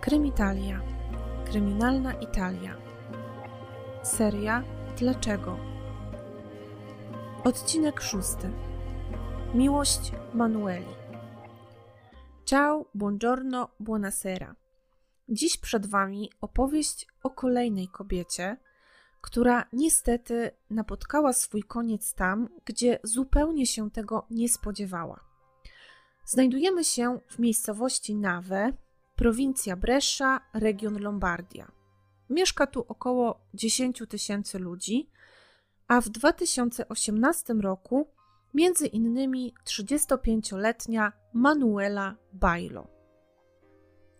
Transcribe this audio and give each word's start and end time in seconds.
Krymitalia. 0.00 0.80
Kryminalna 1.44 2.12
Italia. 2.14 2.76
Seria 4.02 4.62
Dlaczego? 4.96 5.58
Odcinek 7.44 8.00
szósty. 8.00 8.50
Miłość 9.54 10.12
Manueli. 10.34 10.94
Ciao, 12.44 12.84
buongiorno, 12.94 13.68
buonasera. 13.80 14.54
Dziś 15.28 15.56
przed 15.56 15.86
Wami 15.86 16.30
opowieść 16.40 17.06
o 17.22 17.30
kolejnej 17.30 17.88
kobiecie, 17.88 18.56
która 19.20 19.64
niestety 19.72 20.50
napotkała 20.70 21.32
swój 21.32 21.62
koniec 21.62 22.14
tam, 22.14 22.48
gdzie 22.64 22.98
zupełnie 23.02 23.66
się 23.66 23.90
tego 23.90 24.26
nie 24.30 24.48
spodziewała. 24.48 25.20
Znajdujemy 26.24 26.84
się 26.84 27.20
w 27.28 27.38
miejscowości 27.38 28.14
Nave, 28.14 28.72
prowincja 29.20 29.76
Brescia, 29.76 30.40
region 30.54 31.02
Lombardia. 31.02 31.72
Mieszka 32.30 32.66
tu 32.66 32.84
około 32.88 33.40
10 33.54 34.02
tysięcy 34.08 34.58
ludzi, 34.58 35.10
a 35.88 36.00
w 36.00 36.08
2018 36.08 37.54
roku 37.54 38.08
między 38.54 38.86
innymi 38.86 39.54
35-letnia 39.64 41.12
Manuela 41.32 42.16
Bailo. 42.32 42.86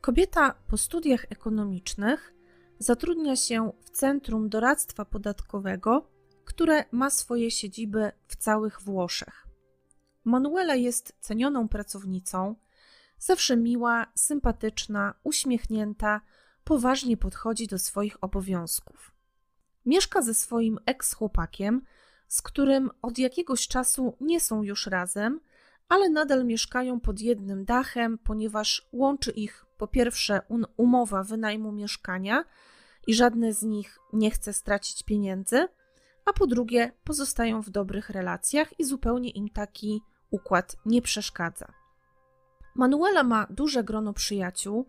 Kobieta 0.01 0.55
po 0.67 0.77
studiach 0.77 1.27
ekonomicznych 1.31 2.35
zatrudnia 2.79 3.37
się 3.37 3.73
w 3.81 3.91
Centrum 3.91 4.49
Doradztwa 4.49 5.05
Podatkowego, 5.05 6.11
które 6.45 6.85
ma 6.93 7.11
swoje 7.11 7.51
siedziby 7.51 8.13
w 8.27 8.37
całych 8.37 8.83
Włoszech. 8.83 9.47
Manuela 10.25 10.75
jest 10.75 11.17
cenioną 11.21 11.69
pracownicą, 11.69 12.55
zawsze 13.21 13.57
miła, 13.57 14.07
sympatyczna, 14.15 15.15
uśmiechnięta, 15.25 16.21
poważnie 16.65 17.17
podchodzi 17.17 17.67
do 17.67 17.79
swoich 17.79 18.25
obowiązków. 18.25 19.13
Mieszka 19.87 20.23
ze 20.23 20.35
swoim 20.35 20.79
ex-chłopakiem, 20.87 21.83
z 22.29 22.43
którym 22.43 22.91
od 23.03 23.19
jakiegoś 23.19 23.69
czasu 23.69 24.17
nie 24.21 24.41
są 24.41 24.63
już 24.63 24.87
razem, 24.87 25.41
ale 25.89 26.11
nadal 26.11 26.45
mieszkają 26.45 27.01
pod 27.01 27.21
jednym 27.21 27.65
dachem, 27.65 28.19
ponieważ 28.19 28.89
łączy 28.93 29.31
ich 29.31 29.67
po 29.79 29.89
pierwsze 29.89 30.41
umowa 30.77 31.23
wynajmu 31.23 31.73
mieszkania 31.73 32.45
i 33.07 33.15
żadne 33.15 33.53
z 33.53 33.63
nich 33.63 33.99
nie 34.13 34.31
chce 34.31 34.53
stracić 34.53 35.03
pieniędzy, 35.03 35.69
a 36.25 36.33
po 36.33 36.47
drugie 36.47 36.93
pozostają 37.05 37.63
w 37.63 37.71
dobrych 37.71 38.11
relacjach 38.11 38.81
i 38.81 38.85
zupełnie 38.85 39.31
im 39.31 39.49
taki 39.49 40.03
układ 40.31 40.77
nie 40.87 41.03
przeszkadza. 41.03 41.80
Manuela 42.75 43.23
ma 43.23 43.47
duże 43.51 43.85
grono 43.85 44.13
przyjaciół 44.13 44.87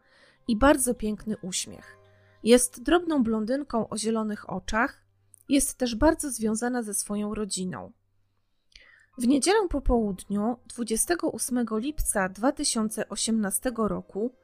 i 0.47 0.57
bardzo 0.57 0.95
piękny 0.95 1.35
uśmiech. 1.41 1.97
Jest 2.43 2.83
drobną 2.83 3.23
blondynką 3.23 3.89
o 3.89 3.97
zielonych 3.97 4.49
oczach, 4.49 5.01
jest 5.49 5.77
też 5.77 5.95
bardzo 5.95 6.29
związana 6.31 6.83
ze 6.83 6.93
swoją 6.93 7.35
rodziną. 7.35 7.91
W 9.17 9.27
niedzielę 9.27 9.67
po 9.69 9.81
południu, 9.81 10.57
28 10.67 11.65
lipca 11.71 12.29
2018 12.29 13.71
roku, 13.75 14.35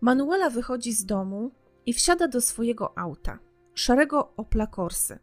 Manuela 0.00 0.50
wychodzi 0.50 0.92
z 0.92 1.04
domu 1.04 1.50
i 1.86 1.92
wsiada 1.92 2.28
do 2.28 2.40
swojego 2.40 2.98
auta, 2.98 3.38
szarego 3.74 4.32
Opla 4.36 4.66
Corsy. 4.66 5.18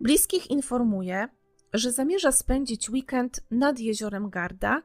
Bliskich 0.00 0.50
informuje, 0.50 1.28
że 1.72 1.92
zamierza 1.92 2.32
spędzić 2.32 2.90
weekend 2.90 3.40
nad 3.50 3.78
jeziorem 3.78 4.30
Garda 4.30 4.82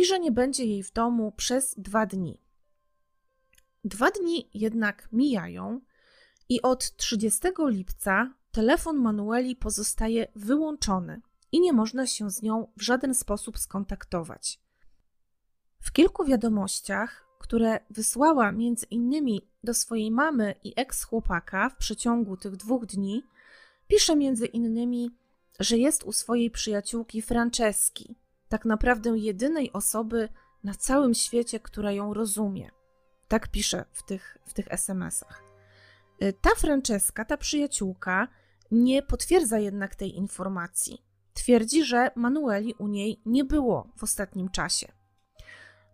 i 0.00 0.04
że 0.04 0.20
nie 0.20 0.32
będzie 0.32 0.64
jej 0.64 0.82
w 0.82 0.92
domu 0.92 1.32
przez 1.36 1.74
dwa 1.78 2.06
dni. 2.06 2.40
Dwa 3.84 4.10
dni 4.10 4.50
jednak 4.54 5.08
mijają 5.12 5.80
i 6.48 6.62
od 6.62 6.96
30 6.96 7.40
lipca 7.66 8.34
telefon 8.50 8.96
Manueli 8.96 9.56
pozostaje 9.56 10.26
wyłączony 10.34 11.20
i 11.52 11.60
nie 11.60 11.72
można 11.72 12.06
się 12.06 12.30
z 12.30 12.42
nią 12.42 12.72
w 12.76 12.82
żaden 12.82 13.14
sposób 13.14 13.58
skontaktować. 13.58 14.60
W 15.80 15.92
kilku 15.92 16.24
wiadomościach, 16.24 17.26
które 17.38 17.80
wysłała 17.90 18.52
między 18.52 18.86
innymi 18.86 19.48
do 19.64 19.74
swojej 19.74 20.10
mamy 20.10 20.54
i 20.64 20.74
eks-chłopaka 20.76 21.70
w 21.70 21.76
przeciągu 21.76 22.36
tych 22.36 22.56
dwóch 22.56 22.86
dni, 22.86 23.22
pisze 23.88 24.16
między 24.16 24.46
innymi, 24.46 25.10
że 25.58 25.78
jest 25.78 26.04
u 26.04 26.12
swojej 26.12 26.50
przyjaciółki 26.50 27.22
Franceski, 27.22 28.19
tak 28.50 28.64
naprawdę 28.64 29.18
jedynej 29.18 29.72
osoby 29.72 30.28
na 30.64 30.74
całym 30.74 31.14
świecie, 31.14 31.60
która 31.60 31.92
ją 31.92 32.14
rozumie. 32.14 32.70
Tak 33.28 33.48
pisze 33.48 33.84
w 33.92 34.02
tych, 34.02 34.38
w 34.46 34.54
tych 34.54 34.72
SMS-ach. 34.72 35.42
Y, 36.22 36.32
ta 36.40 36.50
Franceska, 36.56 37.24
ta 37.24 37.36
przyjaciółka, 37.36 38.28
nie 38.70 39.02
potwierdza 39.02 39.58
jednak 39.58 39.94
tej 39.94 40.16
informacji. 40.16 41.04
Twierdzi, 41.34 41.84
że 41.84 42.10
Manueli 42.16 42.74
u 42.78 42.88
niej 42.88 43.20
nie 43.26 43.44
było 43.44 43.88
w 43.96 44.02
ostatnim 44.02 44.48
czasie. 44.48 44.92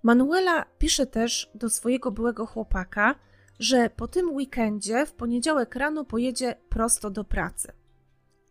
Manuela 0.03 0.65
pisze 0.79 1.07
też 1.07 1.51
do 1.55 1.71
swojego 1.71 2.11
byłego 2.11 2.47
chłopaka, 2.47 3.15
że 3.59 3.91
po 3.91 4.09
tym 4.09 4.31
weekendzie 4.31 5.07
w 5.07 5.13
poniedziałek 5.13 5.75
rano 5.75 6.05
pojedzie 6.05 6.55
prosto 6.69 7.11
do 7.11 7.25
pracy. 7.25 7.73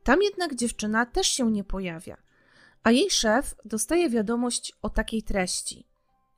Tam 0.03 0.21
jednak 0.21 0.55
dziewczyna 0.55 1.05
też 1.05 1.27
się 1.27 1.51
nie 1.51 1.63
pojawia, 1.63 2.17
a 2.85 2.91
jej 2.91 3.09
szef 3.09 3.55
dostaje 3.65 4.09
wiadomość 4.09 4.73
o 4.81 4.89
takiej 4.89 5.23
treści: 5.23 5.87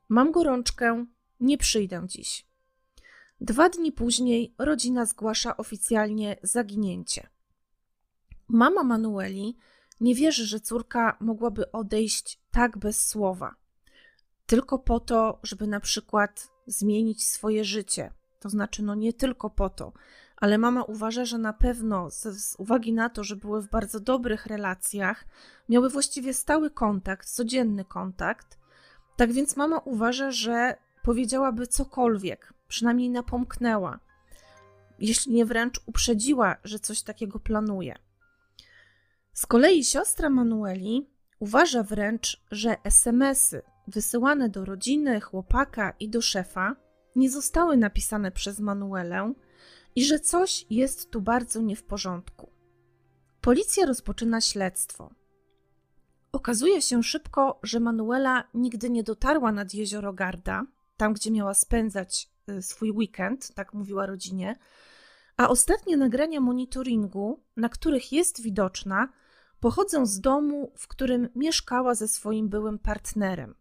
Mam 0.09 0.31
gorączkę, 0.31 1.05
nie 1.39 1.57
przyjdę 1.57 2.03
dziś. 2.05 2.47
Dwa 3.41 3.69
dni 3.69 3.91
później 3.91 4.55
rodzina 4.57 5.05
zgłasza 5.05 5.57
oficjalnie 5.57 6.37
zaginięcie. 6.43 7.27
Mama 8.47 8.83
Manueli 8.83 9.57
nie 9.99 10.15
wierzy, 10.15 10.45
że 10.45 10.59
córka 10.59 11.17
mogłaby 11.19 11.71
odejść 11.71 12.39
tak 12.51 12.77
bez 12.77 13.07
słowa, 13.07 13.55
tylko 14.45 14.79
po 14.79 14.99
to, 14.99 15.39
żeby 15.43 15.67
na 15.67 15.79
przykład 15.79 16.51
zmienić 16.67 17.23
swoje 17.23 17.65
życie. 17.65 18.13
To 18.39 18.49
znaczy, 18.49 18.83
no 18.83 18.95
nie 18.95 19.13
tylko 19.13 19.49
po 19.49 19.69
to, 19.69 19.93
ale 20.37 20.57
mama 20.57 20.83
uważa, 20.83 21.25
że 21.25 21.37
na 21.37 21.53
pewno 21.53 22.11
z, 22.11 22.23
z, 22.23 22.55
uwagi 22.59 22.93
na 22.93 23.09
to, 23.09 23.23
że 23.23 23.35
były 23.35 23.61
w 23.61 23.69
bardzo 23.69 23.99
dobrych 23.99 24.45
relacjach, 24.45 25.25
miały 25.69 25.89
właściwie 25.89 26.33
stały 26.33 26.71
kontakt, 26.71 27.29
codzienny 27.29 27.85
kontakt. 27.85 28.57
Tak 29.15 29.31
więc 29.31 29.55
mama 29.55 29.79
uważa, 29.79 30.31
że 30.31 30.77
powiedziałaby 31.03 31.67
cokolwiek, 31.67 32.53
przynajmniej 32.67 33.09
napomknęła, 33.09 33.99
jeśli 34.99 35.33
nie 35.33 35.45
wręcz 35.45 35.79
uprzedziła, 35.85 36.55
że 36.63 36.79
coś 36.79 37.01
takiego 37.01 37.39
planuje. 37.39 37.95
Z 39.33 39.45
kolei 39.45 39.83
siostra 39.83 40.29
Manueli 40.29 41.09
uważa 41.39 41.83
wręcz, 41.83 42.43
że 42.51 42.83
SMS-y 42.83 43.61
wysyłane 43.87 44.49
do 44.49 44.65
rodziny, 44.65 45.21
chłopaka 45.21 45.93
i 45.99 46.09
do 46.09 46.21
szefa 46.21 46.75
nie 47.15 47.29
zostały 47.29 47.77
napisane 47.77 48.31
przez 48.31 48.59
Manuelę 48.59 49.33
i 49.97 50.05
że 50.05 50.19
coś 50.19 50.65
jest 50.69 51.11
tu 51.11 51.21
bardzo 51.21 51.61
nie 51.61 51.75
w 51.75 51.83
porządku. 51.83 52.51
Policja 53.41 53.85
rozpoczyna 53.85 54.41
śledztwo. 54.41 55.09
Okazuje 56.31 56.81
się 56.81 57.03
szybko, 57.03 57.59
że 57.63 57.79
Manuela 57.79 58.43
nigdy 58.53 58.89
nie 58.89 59.03
dotarła 59.03 59.51
nad 59.51 59.73
jezioro 59.73 60.13
Garda, 60.13 60.65
tam 60.97 61.13
gdzie 61.13 61.31
miała 61.31 61.53
spędzać 61.53 62.29
y, 62.49 62.61
swój 62.61 62.91
weekend, 62.91 63.53
tak 63.53 63.73
mówiła 63.73 64.05
rodzinie, 64.05 64.55
a 65.37 65.49
ostatnie 65.49 65.97
nagrania 65.97 66.41
monitoringu, 66.41 67.43
na 67.55 67.69
których 67.69 68.11
jest 68.11 68.41
widoczna, 68.41 69.09
pochodzą 69.59 70.05
z 70.05 70.19
domu, 70.19 70.71
w 70.75 70.87
którym 70.87 71.29
mieszkała 71.35 71.95
ze 71.95 72.07
swoim 72.07 72.49
byłym 72.49 72.79
partnerem. 72.79 73.55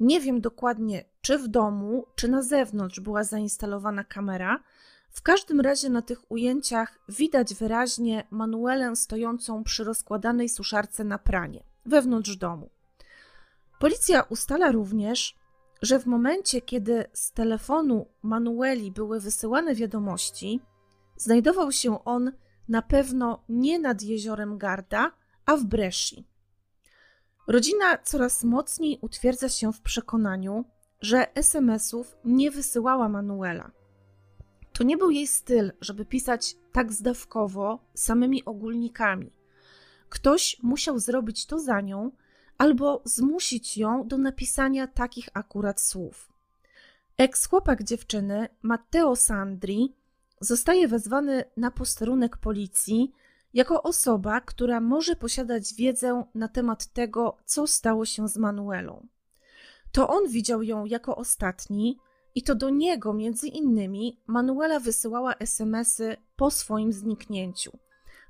Nie 0.00 0.20
wiem 0.20 0.40
dokładnie, 0.40 1.04
czy 1.20 1.38
w 1.38 1.48
domu, 1.48 2.06
czy 2.16 2.28
na 2.28 2.42
zewnątrz 2.42 3.00
była 3.00 3.24
zainstalowana 3.24 4.04
kamera. 4.04 4.62
W 5.16 5.22
każdym 5.22 5.60
razie 5.60 5.90
na 5.90 6.02
tych 6.02 6.30
ujęciach 6.30 6.98
widać 7.08 7.54
wyraźnie 7.54 8.26
Manuelę 8.30 8.96
stojącą 8.96 9.64
przy 9.64 9.84
rozkładanej 9.84 10.48
suszarce 10.48 11.04
na 11.04 11.18
pranie 11.18 11.64
wewnątrz 11.86 12.36
domu. 12.36 12.70
Policja 13.78 14.22
ustala 14.22 14.72
również, 14.72 15.36
że 15.82 15.98
w 15.98 16.06
momencie, 16.06 16.60
kiedy 16.60 17.04
z 17.12 17.32
telefonu 17.32 18.06
Manueli 18.22 18.92
były 18.92 19.20
wysyłane 19.20 19.74
wiadomości, 19.74 20.60
znajdował 21.16 21.72
się 21.72 22.04
on 22.04 22.32
na 22.68 22.82
pewno 22.82 23.44
nie 23.48 23.78
nad 23.78 24.02
jeziorem 24.02 24.58
Garda, 24.58 25.12
a 25.46 25.56
w 25.56 25.64
Bresci. 25.64 26.26
Rodzina 27.48 27.98
coraz 27.98 28.44
mocniej 28.44 28.98
utwierdza 29.02 29.48
się 29.48 29.72
w 29.72 29.80
przekonaniu, 29.80 30.64
że 31.00 31.34
SMS-ów 31.34 32.16
nie 32.24 32.50
wysyłała 32.50 33.08
Manuela. 33.08 33.85
To 34.76 34.84
nie 34.84 34.96
był 34.96 35.10
jej 35.10 35.26
styl, 35.26 35.72
żeby 35.80 36.04
pisać 36.04 36.56
tak 36.72 36.92
zdawkowo, 36.92 37.78
samymi 37.94 38.44
ogólnikami. 38.44 39.32
Ktoś 40.08 40.62
musiał 40.62 40.98
zrobić 40.98 41.46
to 41.46 41.58
za 41.58 41.80
nią 41.80 42.10
albo 42.58 43.02
zmusić 43.04 43.76
ją 43.78 44.08
do 44.08 44.18
napisania 44.18 44.86
takich 44.86 45.28
akurat 45.34 45.80
słów. 45.80 46.32
Eks-chłopak 47.18 47.82
dziewczyny, 47.82 48.48
Matteo 48.62 49.16
Sandri, 49.16 49.94
zostaje 50.40 50.88
wezwany 50.88 51.44
na 51.56 51.70
posterunek 51.70 52.36
policji 52.36 53.12
jako 53.54 53.82
osoba, 53.82 54.40
która 54.40 54.80
może 54.80 55.16
posiadać 55.16 55.74
wiedzę 55.74 56.24
na 56.34 56.48
temat 56.48 56.86
tego, 56.86 57.36
co 57.44 57.66
stało 57.66 58.04
się 58.04 58.28
z 58.28 58.36
Manuelą. 58.36 59.06
To 59.92 60.08
on 60.08 60.28
widział 60.28 60.62
ją 60.62 60.84
jako 60.84 61.16
ostatni 61.16 61.98
i 62.36 62.42
to 62.42 62.54
do 62.54 62.70
niego 62.70 63.12
między 63.12 63.48
innymi 63.48 64.20
Manuela 64.26 64.80
wysyłała 64.80 65.34
SMSy 65.34 66.16
po 66.36 66.50
swoim 66.50 66.92
zniknięciu. 66.92 67.78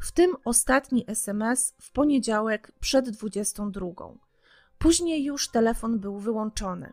W 0.01 0.13
tym 0.13 0.37
ostatni 0.45 1.05
SMS 1.07 1.75
w 1.81 1.93
poniedziałek 1.93 2.73
przed 2.81 3.11
22. 3.11 3.87
Później 4.79 5.25
już 5.25 5.49
telefon 5.49 5.99
był 5.99 6.19
wyłączony. 6.19 6.93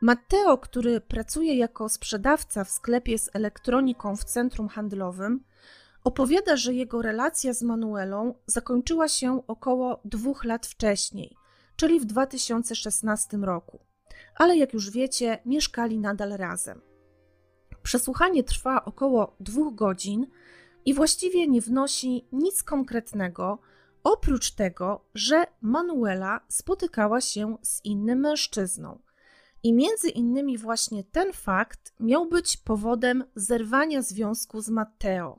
Matteo, 0.00 0.58
który 0.58 1.00
pracuje 1.00 1.56
jako 1.56 1.88
sprzedawca 1.88 2.64
w 2.64 2.70
sklepie 2.70 3.18
z 3.18 3.30
elektroniką 3.32 4.16
w 4.16 4.24
centrum 4.24 4.68
handlowym, 4.68 5.44
opowiada, 6.04 6.56
że 6.56 6.74
jego 6.74 7.02
relacja 7.02 7.52
z 7.52 7.62
Manuelą 7.62 8.34
zakończyła 8.46 9.08
się 9.08 9.46
około 9.46 10.00
dwóch 10.04 10.44
lat 10.44 10.66
wcześniej, 10.66 11.36
czyli 11.76 12.00
w 12.00 12.04
2016 12.04 13.36
roku. 13.36 13.87
Ale 14.34 14.56
jak 14.56 14.72
już 14.72 14.90
wiecie, 14.90 15.38
mieszkali 15.46 15.98
nadal 15.98 16.30
razem. 16.30 16.80
Przesłuchanie 17.82 18.44
trwa 18.44 18.84
około 18.84 19.36
dwóch 19.40 19.74
godzin 19.74 20.26
i 20.84 20.94
właściwie 20.94 21.46
nie 21.46 21.60
wnosi 21.60 22.28
nic 22.32 22.62
konkretnego, 22.62 23.58
oprócz 24.04 24.50
tego, 24.50 25.04
że 25.14 25.46
Manuela 25.60 26.40
spotykała 26.48 27.20
się 27.20 27.56
z 27.62 27.84
innym 27.84 28.20
mężczyzną. 28.20 28.98
I 29.62 29.72
między 29.72 30.08
innymi 30.08 30.58
właśnie 30.58 31.04
ten 31.04 31.32
fakt 31.32 31.94
miał 32.00 32.28
być 32.28 32.56
powodem 32.56 33.24
zerwania 33.34 34.02
związku 34.02 34.60
z 34.60 34.68
Matteo. 34.68 35.36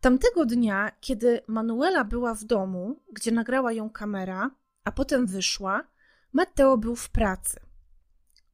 Tamtego 0.00 0.46
dnia, 0.46 0.90
kiedy 1.00 1.40
Manuela 1.46 2.04
była 2.04 2.34
w 2.34 2.44
domu, 2.44 3.00
gdzie 3.12 3.32
nagrała 3.32 3.72
ją 3.72 3.90
kamera, 3.90 4.50
a 4.84 4.92
potem 4.92 5.26
wyszła, 5.26 5.84
Matteo 6.32 6.78
był 6.78 6.96
w 6.96 7.10
pracy. 7.10 7.63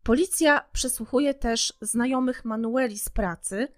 Policja 0.02 0.64
przesłuchuje 0.73 1.35
też 1.35 1.73
znajomych 1.81 2.44
Manueli 2.44 2.99
z 2.99 3.08
pracy, 3.08 3.69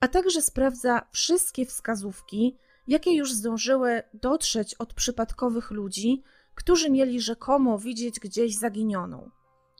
a 0.00 0.08
także 0.08 0.42
sprawdza 0.42 1.06
wszystkie 1.10 1.66
wskazówki, 1.66 2.56
jakie 2.88 3.16
już 3.16 3.32
zdążyły 3.32 4.02
dotrzeć 4.14 4.74
od 4.74 4.94
przypadkowych 4.94 5.70
ludzi, 5.70 6.22
którzy 6.54 6.90
mieli 6.90 7.20
rzekomo 7.20 7.78
widzieć 7.78 8.20
gdzieś 8.20 8.56
zaginioną. 8.56 9.30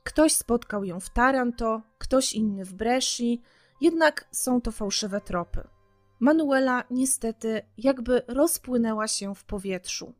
Ktoś 0.05 0.33
spotkał 0.33 0.85
ją 0.85 1.01
w 1.01 1.11
Taranto, 1.11 1.83
ktoś 1.99 2.33
inny 2.33 2.65
w 2.65 2.75
Bresci, 2.75 3.43
jednak 3.81 4.29
są 4.33 4.61
to 4.61 4.73
fałszywe 4.73 5.21
tropy. 5.21 5.69
Manuela 6.21 6.85
niestety 6.91 7.63
jakby 7.79 8.23
rozpłynęła 8.29 9.09
się 9.09 9.35
w 9.35 9.45
powietrzu. 9.45 10.15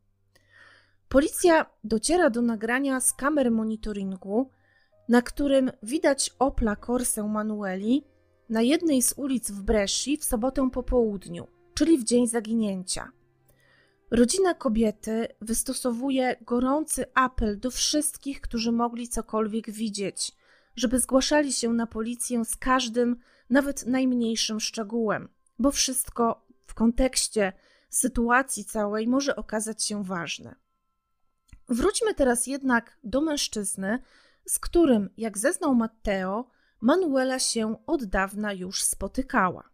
Policja 1.09 1.67
dociera 1.85 2.31
do 2.31 2.43
nagrania 2.43 3.01
z 3.01 3.13
kamer 3.13 3.51
monitoringu, 3.51 4.51
na 5.11 5.23
którym 5.23 5.71
widać 5.83 6.31
Opla 6.39 6.77
Corsę 6.77 7.29
Manueli 7.29 8.05
na 8.49 8.63
jednej 8.63 9.03
z 9.03 9.13
ulic 9.17 9.51
w 9.51 9.63
Bresci 9.63 10.17
w 10.17 10.25
sobotę 10.25 10.71
po 10.71 10.83
południu, 10.83 11.47
czyli 11.75 11.99
w 11.99 12.05
dzień 12.05 12.27
zaginięcia. 12.27 13.13
Rodzina 14.11 14.55
kobiety 14.55 15.29
wystosowuje 15.41 16.37
gorący 16.41 17.05
apel 17.15 17.61
do 17.61 17.71
wszystkich, 17.71 18.41
którzy 18.41 18.73
mogli 18.73 19.09
cokolwiek 19.09 19.71
widzieć, 19.71 20.33
żeby 20.77 20.99
zgłaszali 20.99 21.53
się 21.53 21.73
na 21.73 21.87
policję 21.87 22.45
z 22.45 22.57
każdym, 22.57 23.17
nawet 23.51 23.87
najmniejszym 23.87 24.61
szczegółem, 24.61 25.29
bo 25.59 25.71
wszystko 25.71 26.47
w 26.67 26.75
kontekście 26.75 27.53
sytuacji 27.89 28.65
całej 28.65 29.07
może 29.07 29.37
okazać 29.37 29.85
się 29.85 30.05
ważne. 30.05 30.55
Wróćmy 31.69 32.15
teraz 32.15 32.47
jednak 32.47 32.99
do 33.05 33.21
mężczyzny, 33.21 33.99
z 34.51 34.59
którym, 34.59 35.11
jak 35.17 35.39
zeznał 35.39 35.75
Matteo, 35.75 36.45
Manuela 36.81 37.39
się 37.39 37.77
od 37.87 38.05
dawna 38.05 38.53
już 38.53 38.83
spotykała. 38.83 39.71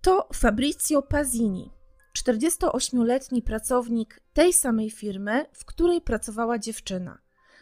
To 0.00 0.28
Fabrizio 0.34 1.02
Pazini, 1.02 1.70
48-letni 2.18 3.42
pracownik 3.42 4.20
tej 4.32 4.52
samej 4.52 4.90
firmy, 4.90 5.46
w 5.52 5.64
której 5.64 6.00
pracowała 6.00 6.58
dziewczyna, 6.58 7.18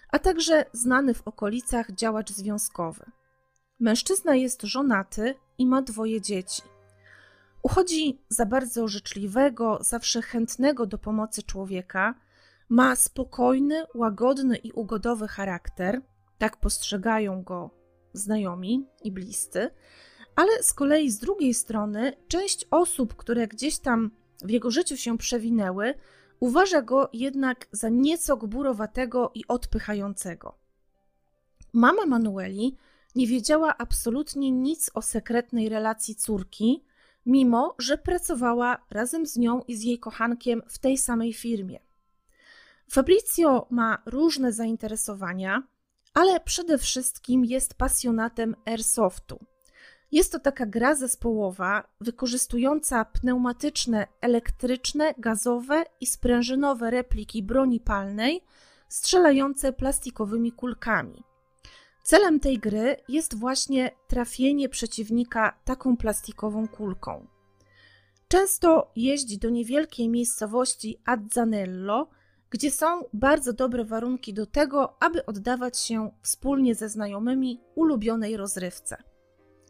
a 0.08 0.18
także 0.18 0.64
znany 0.72 1.14
w 1.14 1.22
okolicach 1.28 1.92
działacz 1.92 2.30
związkowy. 2.30 3.04
Mężczyzna 3.80 4.34
jest 4.34 4.62
żonaty 4.62 5.34
i 5.58 5.66
ma 5.66 5.82
dwoje 5.82 6.20
dzieci. 6.20 6.62
Uchodzi 7.62 8.22
za 8.28 8.46
bardzo 8.46 8.88
życzliwego, 8.88 9.78
zawsze 9.80 10.22
chętnego 10.22 10.86
do 10.86 10.98
pomocy 10.98 11.42
człowieka, 11.42 12.14
ma 12.68 12.96
spokojny, 12.96 13.84
łagodny 13.94 14.56
i 14.56 14.72
ugodowy 14.72 15.28
charakter, 15.28 16.02
tak 16.38 16.56
postrzegają 16.56 17.42
go 17.42 17.70
znajomi 18.12 18.86
i 19.02 19.12
bliscy, 19.12 19.70
ale 20.36 20.62
z 20.62 20.72
kolei 20.72 21.10
z 21.10 21.18
drugiej 21.18 21.54
strony 21.54 22.12
część 22.28 22.66
osób, 22.70 23.14
które 23.14 23.48
gdzieś 23.48 23.78
tam 23.78 24.10
w 24.44 24.50
jego 24.50 24.70
życiu 24.70 24.96
się 24.96 25.18
przewinęły, 25.18 25.94
uważa 26.40 26.82
go 26.82 27.08
jednak 27.12 27.66
za 27.72 27.88
nieco 27.88 28.36
gburowatego 28.36 29.30
i 29.34 29.46
odpychającego. 29.48 30.58
Mama 31.72 32.06
Manueli 32.06 32.76
nie 33.14 33.26
wiedziała 33.26 33.78
absolutnie 33.78 34.50
nic 34.50 34.90
o 34.94 35.02
sekretnej 35.02 35.68
relacji 35.68 36.14
córki, 36.14 36.84
mimo 37.26 37.74
że 37.78 37.98
pracowała 37.98 38.78
razem 38.90 39.26
z 39.26 39.36
nią 39.36 39.62
i 39.68 39.76
z 39.76 39.82
jej 39.82 39.98
kochankiem 39.98 40.62
w 40.68 40.78
tej 40.78 40.98
samej 40.98 41.32
firmie. 41.32 41.80
Fabrizio 42.94 43.66
ma 43.70 44.02
różne 44.06 44.52
zainteresowania, 44.52 45.62
ale 46.14 46.40
przede 46.40 46.78
wszystkim 46.78 47.44
jest 47.44 47.74
pasjonatem 47.74 48.56
airsoftu. 48.64 49.38
Jest 50.12 50.32
to 50.32 50.38
taka 50.38 50.66
gra 50.66 50.94
zespołowa 50.94 51.88
wykorzystująca 52.00 53.04
pneumatyczne, 53.04 54.06
elektryczne, 54.20 55.14
gazowe 55.18 55.84
i 56.00 56.06
sprężynowe 56.06 56.90
repliki 56.90 57.42
broni 57.42 57.80
palnej 57.80 58.44
strzelające 58.88 59.72
plastikowymi 59.72 60.52
kulkami. 60.52 61.24
Celem 62.02 62.40
tej 62.40 62.58
gry 62.58 62.96
jest 63.08 63.38
właśnie 63.38 63.90
trafienie 64.08 64.68
przeciwnika 64.68 65.60
taką 65.64 65.96
plastikową 65.96 66.68
kulką. 66.68 67.26
Często 68.28 68.92
jeździ 68.96 69.38
do 69.38 69.50
niewielkiej 69.50 70.08
miejscowości 70.08 70.98
Azzanello, 71.04 72.08
gdzie 72.54 72.70
są 72.70 73.04
bardzo 73.12 73.52
dobre 73.52 73.84
warunki 73.84 74.34
do 74.34 74.46
tego, 74.46 75.02
aby 75.02 75.26
oddawać 75.26 75.78
się 75.78 76.10
wspólnie 76.22 76.74
ze 76.74 76.88
znajomymi 76.88 77.60
ulubionej 77.74 78.36
rozrywce. 78.36 78.96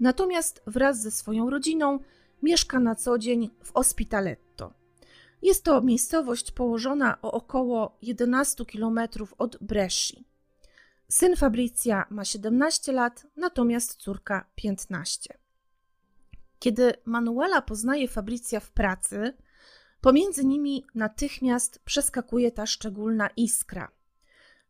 Natomiast 0.01 0.63
wraz 0.67 1.03
ze 1.03 1.11
swoją 1.11 1.51
rodziną 1.51 1.99
mieszka 2.43 2.81
na 2.81 2.95
co 2.95 3.19
dzień 3.19 3.51
w 3.63 3.71
Ospitaletto. 3.77 4.73
Jest 5.43 5.65
to 5.65 5.83
miejscowość 5.83 6.53
położona 6.53 7.19
o 7.23 7.33
około 7.33 7.99
11 8.03 8.65
km 8.65 8.99
od 9.39 9.59
Bresci. 9.61 10.25
Syn 11.09 11.37
Fabrizia 11.37 12.07
ma 12.11 12.25
17 12.25 12.93
lat, 12.93 13.27
natomiast 13.37 13.97
córka 13.97 14.51
15. 14.55 15.39
Kiedy 16.59 16.93
Manuela 17.05 17.63
poznaje 17.63 18.09
Fabrizia 18.09 18.61
w 18.61 18.71
pracy, 18.71 19.35
Pomiędzy 20.05 20.45
nimi 20.45 20.85
natychmiast 20.95 21.79
przeskakuje 21.85 22.53
ta 22.53 22.67
szczególna 22.67 23.29
iskra. 23.37 23.91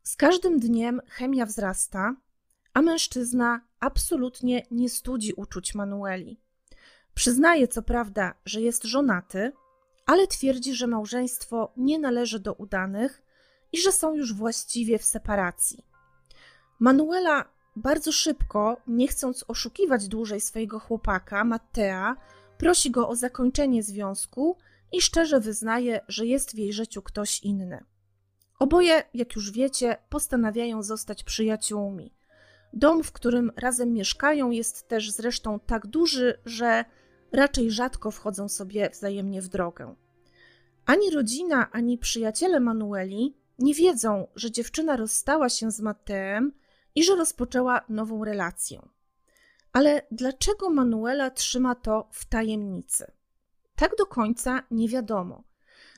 Z 0.03 0.15
każdym 0.15 0.59
dniem 0.59 1.01
chemia 1.07 1.45
wzrasta, 1.45 2.15
a 2.73 2.81
mężczyzna 2.81 3.61
absolutnie 3.79 4.65
nie 4.71 4.89
studzi 4.89 5.33
uczuć 5.33 5.75
Manueli. 5.75 6.39
Przyznaje 7.13 7.67
co 7.67 7.81
prawda, 7.81 8.33
że 8.45 8.61
jest 8.61 8.83
żonaty, 8.83 9.51
ale 10.05 10.27
twierdzi, 10.27 10.75
że 10.75 10.87
małżeństwo 10.87 11.73
nie 11.77 11.99
należy 11.99 12.39
do 12.39 12.53
udanych 12.53 13.21
i 13.71 13.77
że 13.77 13.91
są 13.91 14.15
już 14.15 14.33
właściwie 14.33 14.99
w 14.99 15.05
separacji. 15.05 15.85
Manuela 16.79 17.45
bardzo 17.75 18.11
szybko, 18.11 18.77
nie 18.87 19.07
chcąc 19.07 19.45
oszukiwać 19.47 20.07
dłużej 20.07 20.41
swojego 20.41 20.79
chłopaka, 20.79 21.43
Mattea, 21.43 22.15
prosi 22.57 22.91
go 22.91 23.09
o 23.09 23.15
zakończenie 23.15 23.83
związku 23.83 24.57
i 24.95 25.01
szczerze 25.01 25.39
wyznaje, 25.39 26.01
że 26.07 26.25
jest 26.25 26.55
w 26.55 26.57
jej 26.57 26.73
życiu 26.73 27.01
ktoś 27.01 27.43
inny. 27.43 27.83
Oboje, 28.59 29.03
jak 29.13 29.35
już 29.35 29.51
wiecie, 29.51 29.97
postanawiają 30.09 30.83
zostać 30.83 31.23
przyjaciółmi. 31.23 32.13
Dom, 32.73 33.03
w 33.03 33.11
którym 33.11 33.51
razem 33.55 33.93
mieszkają, 33.93 34.51
jest 34.51 34.87
też 34.87 35.11
zresztą 35.11 35.59
tak 35.59 35.87
duży, 35.87 36.39
że 36.45 36.85
raczej 37.31 37.71
rzadko 37.71 38.11
wchodzą 38.11 38.49
sobie 38.49 38.89
wzajemnie 38.89 39.41
w 39.41 39.47
drogę. 39.47 39.95
Ani 40.85 41.11
rodzina, 41.11 41.71
ani 41.71 41.97
przyjaciele 41.97 42.59
Manueli 42.59 43.37
nie 43.59 43.73
wiedzą, 43.73 44.27
że 44.35 44.51
dziewczyna 44.51 44.95
rozstała 44.95 45.49
się 45.49 45.71
z 45.71 45.81
Matteem 45.81 46.51
i 46.95 47.03
że 47.03 47.15
rozpoczęła 47.15 47.81
nową 47.89 48.25
relację. 48.25 48.81
Ale 49.73 50.01
dlaczego 50.11 50.69
Manuela 50.69 51.31
trzyma 51.31 51.75
to 51.75 52.07
w 52.11 52.25
tajemnicy? 52.25 53.14
Tak 53.75 53.91
do 53.97 54.05
końca 54.05 54.63
nie 54.71 54.89
wiadomo. 54.89 55.43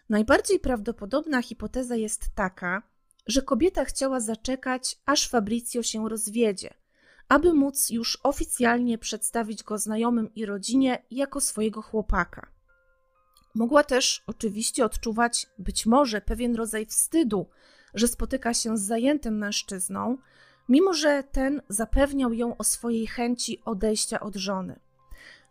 Najbardziej 0.10 0.60
prawdopodobna 0.60 1.42
hipoteza 1.42 1.96
jest 1.96 2.36
taka, 2.36 2.84
że 3.28 3.42
kobieta 3.42 3.86
chciała 3.86 4.20
zaczekać, 4.20 4.98
aż 5.06 5.30
Fabrizio 5.30 5.84
się 5.84 6.10
rozwiedzie, 6.10 6.74
aby 7.30 7.54
móc 7.54 7.90
już 7.90 8.20
oficjalnie 8.24 8.98
przedstawić 8.98 9.64
go 9.64 9.78
znajomym 9.78 10.34
i 10.36 10.46
rodzinie 10.46 11.04
jako 11.12 11.42
swojego 11.42 11.82
chłopaka. 11.82 12.48
Mogła 13.56 13.84
też 13.84 14.24
oczywiście 14.28 14.86
odczuwać 14.86 15.48
być 15.60 15.86
może 15.86 16.22
pewien 16.22 16.56
rodzaj 16.56 16.86
wstydu, 16.86 17.50
że 17.94 18.08
spotyka 18.08 18.54
się 18.54 18.78
z 18.78 18.82
zajętym 18.82 19.38
mężczyzną, 19.38 20.18
mimo 20.70 20.94
że 20.94 21.24
ten 21.24 21.62
zapewniał 21.70 22.34
ją 22.34 22.58
o 22.58 22.64
swojej 22.64 23.08
chęci 23.08 23.62
odejścia 23.66 24.20
od 24.20 24.36
żony. 24.36 24.80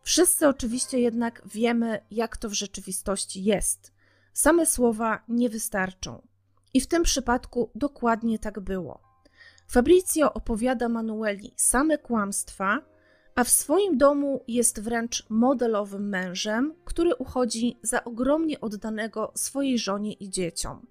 Wszyscy 0.07 0.49
oczywiście 0.49 1.01
jednak 1.01 1.43
wiemy, 1.45 2.01
jak 2.11 2.37
to 2.37 2.49
w 2.49 2.53
rzeczywistości 2.53 3.45
jest. 3.45 3.93
Same 4.33 4.67
słowa 4.67 5.25
nie 5.29 5.49
wystarczą. 5.49 6.27
I 6.75 6.81
w 6.81 6.87
tym 6.87 7.03
przypadku 7.03 7.71
dokładnie 7.75 8.39
tak 8.39 8.61
było. 8.61 9.01
Fabrizio 9.69 10.33
opowiada 10.33 10.89
Manueli 10.89 11.55
same 11.57 11.99
kłamstwa, 11.99 12.79
a 13.35 13.45
w 13.45 13.49
swoim 13.49 13.99
domu 13.99 14.45
jest 14.49 14.81
wręcz 14.81 15.27
modelowym 15.31 16.09
mężem, 16.09 16.75
który 16.85 17.15
uchodzi 17.15 17.79
za 17.83 18.05
ogromnie 18.05 18.61
oddanego 18.61 19.33
swojej 19.35 19.79
żonie 19.79 20.13
i 20.13 20.31
dzieciom. 20.31 20.87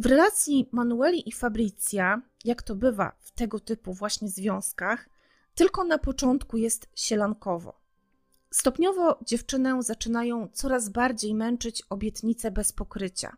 W 0.00 0.06
relacji 0.06 0.68
Manueli 0.72 1.28
i 1.28 1.32
Fabrizia, 1.32 2.22
jak 2.44 2.62
to 2.62 2.74
bywa 2.74 3.12
w 3.18 3.30
tego 3.30 3.60
typu 3.60 3.92
właśnie 3.92 4.28
związkach, 4.28 5.08
tylko 5.54 5.84
na 5.84 5.98
początku 5.98 6.56
jest 6.56 6.88
sielankowo. 6.94 7.79
Stopniowo 8.52 9.18
dziewczynę 9.26 9.82
zaczynają 9.82 10.48
coraz 10.52 10.88
bardziej 10.88 11.34
męczyć 11.34 11.82
obietnice 11.90 12.50
bez 12.50 12.72
pokrycia. 12.72 13.36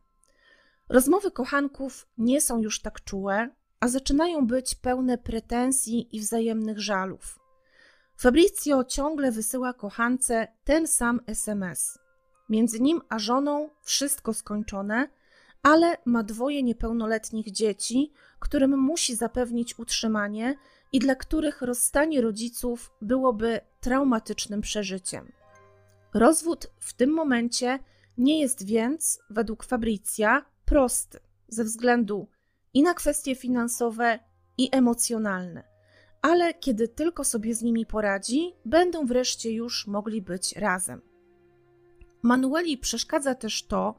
Rozmowy 0.89 1.31
kochanków 1.31 2.07
nie 2.19 2.41
są 2.41 2.59
już 2.59 2.81
tak 2.81 3.05
czułe, 3.05 3.49
a 3.81 3.89
zaczynają 3.89 4.47
być 4.47 4.75
pełne 4.75 5.19
pretensji 5.19 6.17
i 6.17 6.21
wzajemnych 6.21 6.81
żalów. 6.81 7.39
Fabrizio 8.17 8.85
ciągle 8.85 9.33
wysyła 9.33 9.73
kochance 9.73 10.49
ten 10.65 10.87
sam 10.87 11.21
SMS. 11.27 11.99
Między 12.49 12.81
nim 12.81 13.01
a 13.09 13.19
żoną 13.19 13.71
wszystko 13.83 14.35
skończone, 14.35 15.09
ale 15.63 15.97
ma 16.05 16.23
dwoje 16.23 16.63
niepełnoletnich 16.63 17.51
dzieci, 17.51 18.13
którym 18.39 18.79
musi 18.79 19.15
zapewnić 19.15 19.79
utrzymanie 19.79 20.57
i 20.93 20.99
dla 20.99 21.15
których 21.15 21.63
rozstanie 21.63 22.21
rodziców 22.21 22.93
byłoby 23.01 23.61
traumatycznym 23.81 24.61
przeżyciem. 24.61 25.33
Rozwód 26.15 26.67
w 26.79 26.95
tym 26.95 27.11
momencie 27.11 27.79
nie 28.19 28.41
jest 28.41 28.67
więc, 28.67 29.21
według 29.31 29.65
Fabricja, 29.65 30.45
prosty 30.65 31.21
ze 31.49 31.65
względu 31.65 32.29
i 32.75 32.83
na 32.83 32.95
kwestie 32.95 33.35
finansowe, 33.35 34.19
i 34.59 34.69
emocjonalne, 34.73 35.65
ale 36.23 36.55
kiedy 36.55 36.89
tylko 36.89 37.25
sobie 37.25 37.55
z 37.55 37.63
nimi 37.63 37.87
poradzi, 37.87 38.53
będą 38.65 39.07
wreszcie 39.07 39.53
już 39.53 39.87
mogli 39.87 40.23
być 40.23 40.57
razem. 40.57 41.01
Manueli 42.23 42.79
przeszkadza 42.79 43.35
też 43.35 43.67
to, 43.67 43.95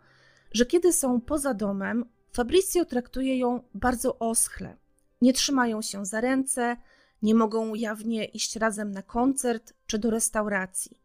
że 0.51 0.65
kiedy 0.65 0.93
są 0.93 1.21
poza 1.21 1.53
domem, 1.53 2.05
Fabrizio 2.33 2.85
traktuje 2.85 3.37
ją 3.37 3.63
bardzo 3.73 4.19
oschle. 4.19 4.77
Nie 5.23 5.33
trzymają 5.33 5.81
się 5.81 6.05
za 6.05 6.21
ręce, 6.21 6.77
nie 7.21 7.35
mogą 7.35 7.73
jawnie 7.73 8.25
iść 8.25 8.55
razem 8.55 8.91
na 8.91 9.01
koncert 9.01 9.73
czy 9.87 9.99
do 9.99 10.09
restauracji. 10.09 11.01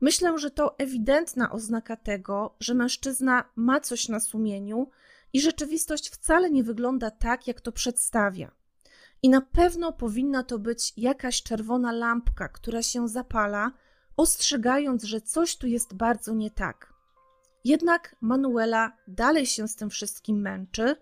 Myślę, 0.00 0.38
że 0.38 0.50
to 0.50 0.78
ewidentna 0.78 1.52
oznaka 1.52 1.96
tego, 1.96 2.56
że 2.60 2.74
mężczyzna 2.74 3.44
ma 3.56 3.80
coś 3.80 4.08
na 4.08 4.20
sumieniu 4.20 4.90
i 5.32 5.40
rzeczywistość 5.40 6.10
wcale 6.10 6.50
nie 6.50 6.64
wygląda 6.64 7.10
tak, 7.10 7.46
jak 7.46 7.60
to 7.60 7.72
przedstawia. 7.72 8.50
I 9.22 9.28
na 9.28 9.40
pewno 9.40 9.92
powinna 9.92 10.42
to 10.42 10.58
być 10.58 10.92
jakaś 10.96 11.42
czerwona 11.42 11.92
lampka, 11.92 12.48
która 12.48 12.82
się 12.82 13.08
zapala, 13.08 13.72
ostrzegając, 14.16 15.04
że 15.04 15.20
coś 15.20 15.56
tu 15.56 15.66
jest 15.66 15.94
bardzo 15.94 16.34
nie 16.34 16.50
tak. 16.50 16.94
Jednak 17.64 18.16
Manuela 18.20 18.96
dalej 19.08 19.46
się 19.46 19.68
z 19.68 19.76
tym 19.76 19.90
wszystkim 19.90 20.40
męczy 20.40 20.96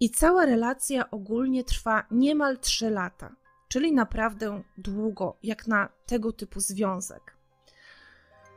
i 0.00 0.10
cała 0.10 0.46
relacja 0.46 1.10
ogólnie 1.10 1.64
trwa 1.64 2.06
niemal 2.10 2.58
3 2.58 2.90
lata, 2.90 3.36
czyli 3.68 3.92
naprawdę 3.92 4.62
długo, 4.78 5.38
jak 5.42 5.66
na 5.66 5.88
tego 6.06 6.32
typu 6.32 6.60
związek. 6.60 7.36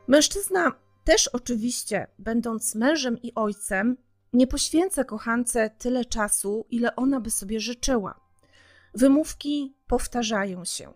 Mężczyzna 0.08 0.72
też 1.04 1.28
oczywiście, 1.28 2.06
będąc 2.18 2.74
mężem 2.74 3.22
i 3.22 3.34
ojcem, 3.34 3.96
nie 4.32 4.46
poświęca 4.46 5.04
kochance 5.04 5.70
tyle 5.78 6.04
czasu, 6.04 6.66
ile 6.70 6.96
ona 6.96 7.20
by 7.20 7.30
sobie 7.30 7.60
życzyła. 7.60 8.20
Wymówki 8.94 9.76
powtarzają 9.86 10.64
się. 10.64 10.92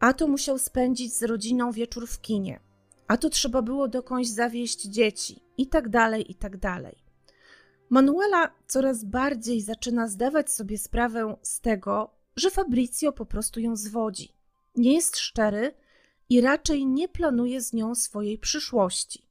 A 0.00 0.12
to 0.12 0.28
musiał 0.28 0.58
spędzić 0.58 1.14
z 1.14 1.22
rodziną 1.22 1.72
wieczór 1.72 2.06
w 2.06 2.20
kinie, 2.20 2.60
a 3.08 3.16
to 3.16 3.30
trzeba 3.30 3.62
było 3.62 3.88
dokądś 3.88 4.28
zawieść 4.28 4.82
dzieci, 4.82 5.42
i 5.58 5.66
tak 5.66 5.88
dalej, 5.88 6.30
i 6.30 6.34
tak 6.34 6.56
dalej. 6.56 7.07
Manuela 7.90 8.50
coraz 8.66 9.04
bardziej 9.04 9.60
zaczyna 9.60 10.08
zdawać 10.08 10.52
sobie 10.52 10.78
sprawę 10.78 11.36
z 11.42 11.60
tego, 11.60 12.10
że 12.36 12.50
Fabrizio 12.50 13.12
po 13.12 13.26
prostu 13.26 13.60
ją 13.60 13.76
zwodzi. 13.76 14.32
Nie 14.76 14.94
jest 14.94 15.18
szczery 15.18 15.74
i 16.28 16.40
raczej 16.40 16.86
nie 16.86 17.08
planuje 17.08 17.60
z 17.60 17.72
nią 17.72 17.94
swojej 17.94 18.38
przyszłości. 18.38 19.28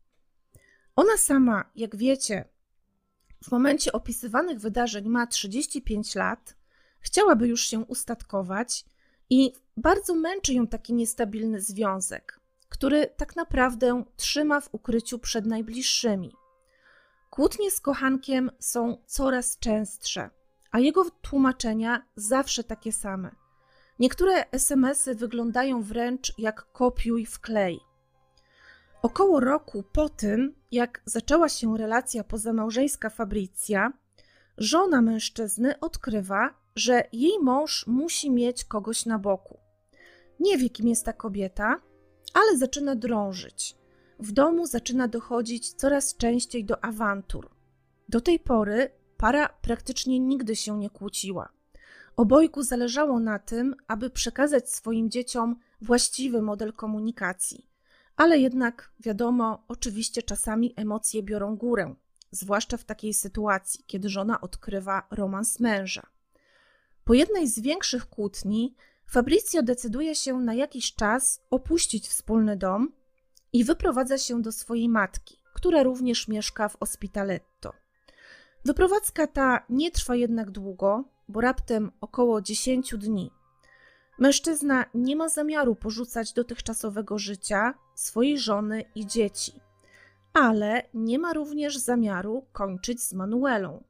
Ona 0.96 1.18
sama, 1.18 1.72
jak 1.76 1.96
wiecie, 1.96 2.46
w 3.44 3.52
momencie 3.52 3.92
opisywanych 3.92 4.60
wydarzeń 4.60 5.10
ma 5.10 5.28
35 5.28 6.16
lat, 6.16 6.56
chciałaby 7.00 7.48
już 7.48 7.62
się 7.62 7.80
ustatkować 7.80 8.86
i 9.30 9.54
bardzo 9.78 10.16
męczy 10.16 10.54
ją 10.54 10.68
taki 10.68 10.94
niestabilny 10.94 11.62
związek, 11.62 12.40
który 12.70 13.08
tak 13.18 13.36
naprawdę 13.36 14.04
trzyma 14.16 14.62
w 14.62 14.70
ukryciu 14.74 15.20
przed 15.20 15.46
najbliższymi. 15.46 16.32
Kłótnie 17.38 17.72
z 17.72 17.82
kochankiem 17.82 18.52
są 18.60 18.98
coraz 19.06 19.60
częstsze, 19.60 20.30
a 20.72 20.80
jego 20.80 21.06
tłumaczenia 21.22 22.06
zawsze 22.16 22.64
takie 22.64 22.92
same. 22.92 23.36
Niektóre 24.00 24.52
SMSy 24.52 25.16
wyglądają 25.16 25.82
wręcz 25.82 26.34
jak 26.38 26.72
kopiuj 26.72 27.26
w 27.26 27.40
klej. 27.40 27.80
Około 29.02 29.40
roku 29.40 29.84
po 29.94 30.10
tym, 30.10 30.56
jak 30.72 31.02
zaczęła 31.06 31.50
się 31.50 31.78
relacja 31.78 32.24
pozamałżeńska 32.24 33.10
Fabrycja, 33.10 33.94
żona 34.58 35.02
mężczyzny 35.02 35.80
odkrywa, 35.80 36.54
że 36.76 37.04
jej 37.14 37.40
mąż 37.42 37.88
musi 37.88 38.32
mieć 38.32 38.66
kogoś 38.66 39.06
na 39.06 39.20
boku. 39.20 39.60
Nie 40.40 40.58
wie, 40.58 40.70
kim 40.70 40.88
jest 40.88 41.06
ta 41.06 41.14
kobieta, 41.14 41.82
ale 42.34 42.58
zaczyna 42.58 42.96
drążyć. 42.96 43.77
W 44.20 44.32
domu 44.32 44.68
zaczyna 44.68 45.08
dochodzić 45.08 45.74
coraz 45.74 46.16
częściej 46.16 46.66
do 46.66 46.86
awantur. 46.86 47.50
Do 48.10 48.22
tej 48.22 48.40
pory 48.40 48.92
para 49.18 49.50
praktycznie 49.50 50.20
nigdy 50.20 50.56
się 50.56 50.78
nie 50.78 50.90
kłóciła. 50.90 51.50
Obojgu 52.16 52.64
zależało 52.64 53.20
na 53.20 53.40
tym, 53.40 53.76
aby 53.88 54.10
przekazać 54.10 54.72
swoim 54.72 55.10
dzieciom 55.12 55.56
właściwy 55.82 56.42
model 56.42 56.74
komunikacji. 56.74 57.68
Ale 58.16 58.40
jednak, 58.40 58.92
wiadomo, 59.00 59.64
oczywiście 59.68 60.24
czasami 60.24 60.74
emocje 60.76 61.24
biorą 61.24 61.56
górę, 61.56 61.96
zwłaszcza 62.32 62.78
w 62.78 62.84
takiej 62.84 63.14
sytuacji, 63.14 63.84
kiedy 63.88 64.10
żona 64.10 64.42
odkrywa 64.42 65.08
romans 65.12 65.60
męża. 65.60 66.08
Po 67.04 67.14
jednej 67.14 67.48
z 67.48 67.60
większych 67.60 68.06
kłótni 68.06 68.76
Fabrizio 69.08 69.64
decyduje 69.64 70.16
się 70.16 70.40
na 70.40 70.54
jakiś 70.54 70.96
czas 70.96 71.42
opuścić 71.50 72.08
wspólny 72.08 72.58
dom 72.58 72.92
i 73.54 73.64
wyprowadza 73.64 74.18
się 74.18 74.42
do 74.42 74.52
swojej 74.52 74.90
matki, 74.90 75.40
która 75.54 75.84
również 75.84 76.28
mieszka 76.28 76.70
w 76.70 76.78
Ospitaletto. 76.80 77.74
Wyprowadzka 78.66 79.28
ta 79.28 79.66
nie 79.70 79.92
trwa 79.92 80.16
jednak 80.16 80.52
długo, 80.52 81.04
bo 81.28 81.42
raptem 81.42 81.92
około 82.02 82.42
10 82.42 82.96
dni. 82.98 83.32
Mężczyzna 84.20 84.86
nie 84.94 85.16
ma 85.16 85.30
zamiaru 85.30 85.76
porzucać 85.76 86.34
dotychczasowego 86.34 87.18
życia, 87.18 87.74
swojej 87.96 88.40
żony 88.40 88.84
i 88.96 89.06
dzieci, 89.08 89.62
ale 90.34 90.84
nie 90.94 91.20
ma 91.20 91.34
również 91.34 91.78
zamiaru 91.78 92.46
kończyć 92.52 93.04
z 93.04 93.14
Manuelą. 93.14 93.84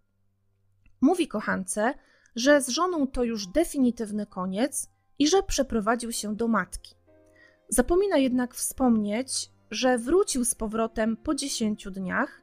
Mówi 1.02 1.28
kochance, 1.28 1.94
że 2.36 2.62
z 2.62 2.70
żoną 2.70 3.08
to 3.08 3.24
już 3.24 3.48
definitywny 3.48 4.26
koniec 4.26 4.90
i 5.20 5.28
że 5.28 5.44
przeprowadził 5.44 6.12
się 6.12 6.36
do 6.36 6.48
matki. 6.48 6.97
Zapomina 7.70 8.18
jednak 8.18 8.56
wspomnieć, 8.56 9.52
że 9.72 9.98
wrócił 9.98 10.46
z 10.46 10.56
powrotem 10.56 11.18
po 11.18 11.36
10 11.36 11.88
dniach 11.92 12.42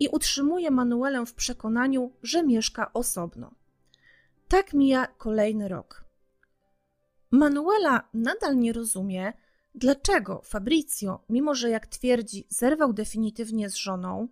i 0.00 0.08
utrzymuje 0.08 0.70
Manuelę 0.70 1.26
w 1.26 1.34
przekonaniu, 1.34 2.12
że 2.22 2.42
mieszka 2.42 2.92
osobno. 2.92 3.50
Tak 4.48 4.72
mija 4.72 5.06
kolejny 5.06 5.68
rok. 5.68 6.04
Manuela 7.30 8.08
nadal 8.14 8.58
nie 8.58 8.72
rozumie, 8.72 9.32
dlaczego 9.74 10.40
Fabrizio, 10.44 11.24
mimo 11.28 11.54
że 11.54 11.70
jak 11.70 11.86
twierdzi, 11.86 12.46
zerwał 12.48 12.92
definitywnie 12.92 13.70
z 13.70 13.74
żoną, 13.74 14.28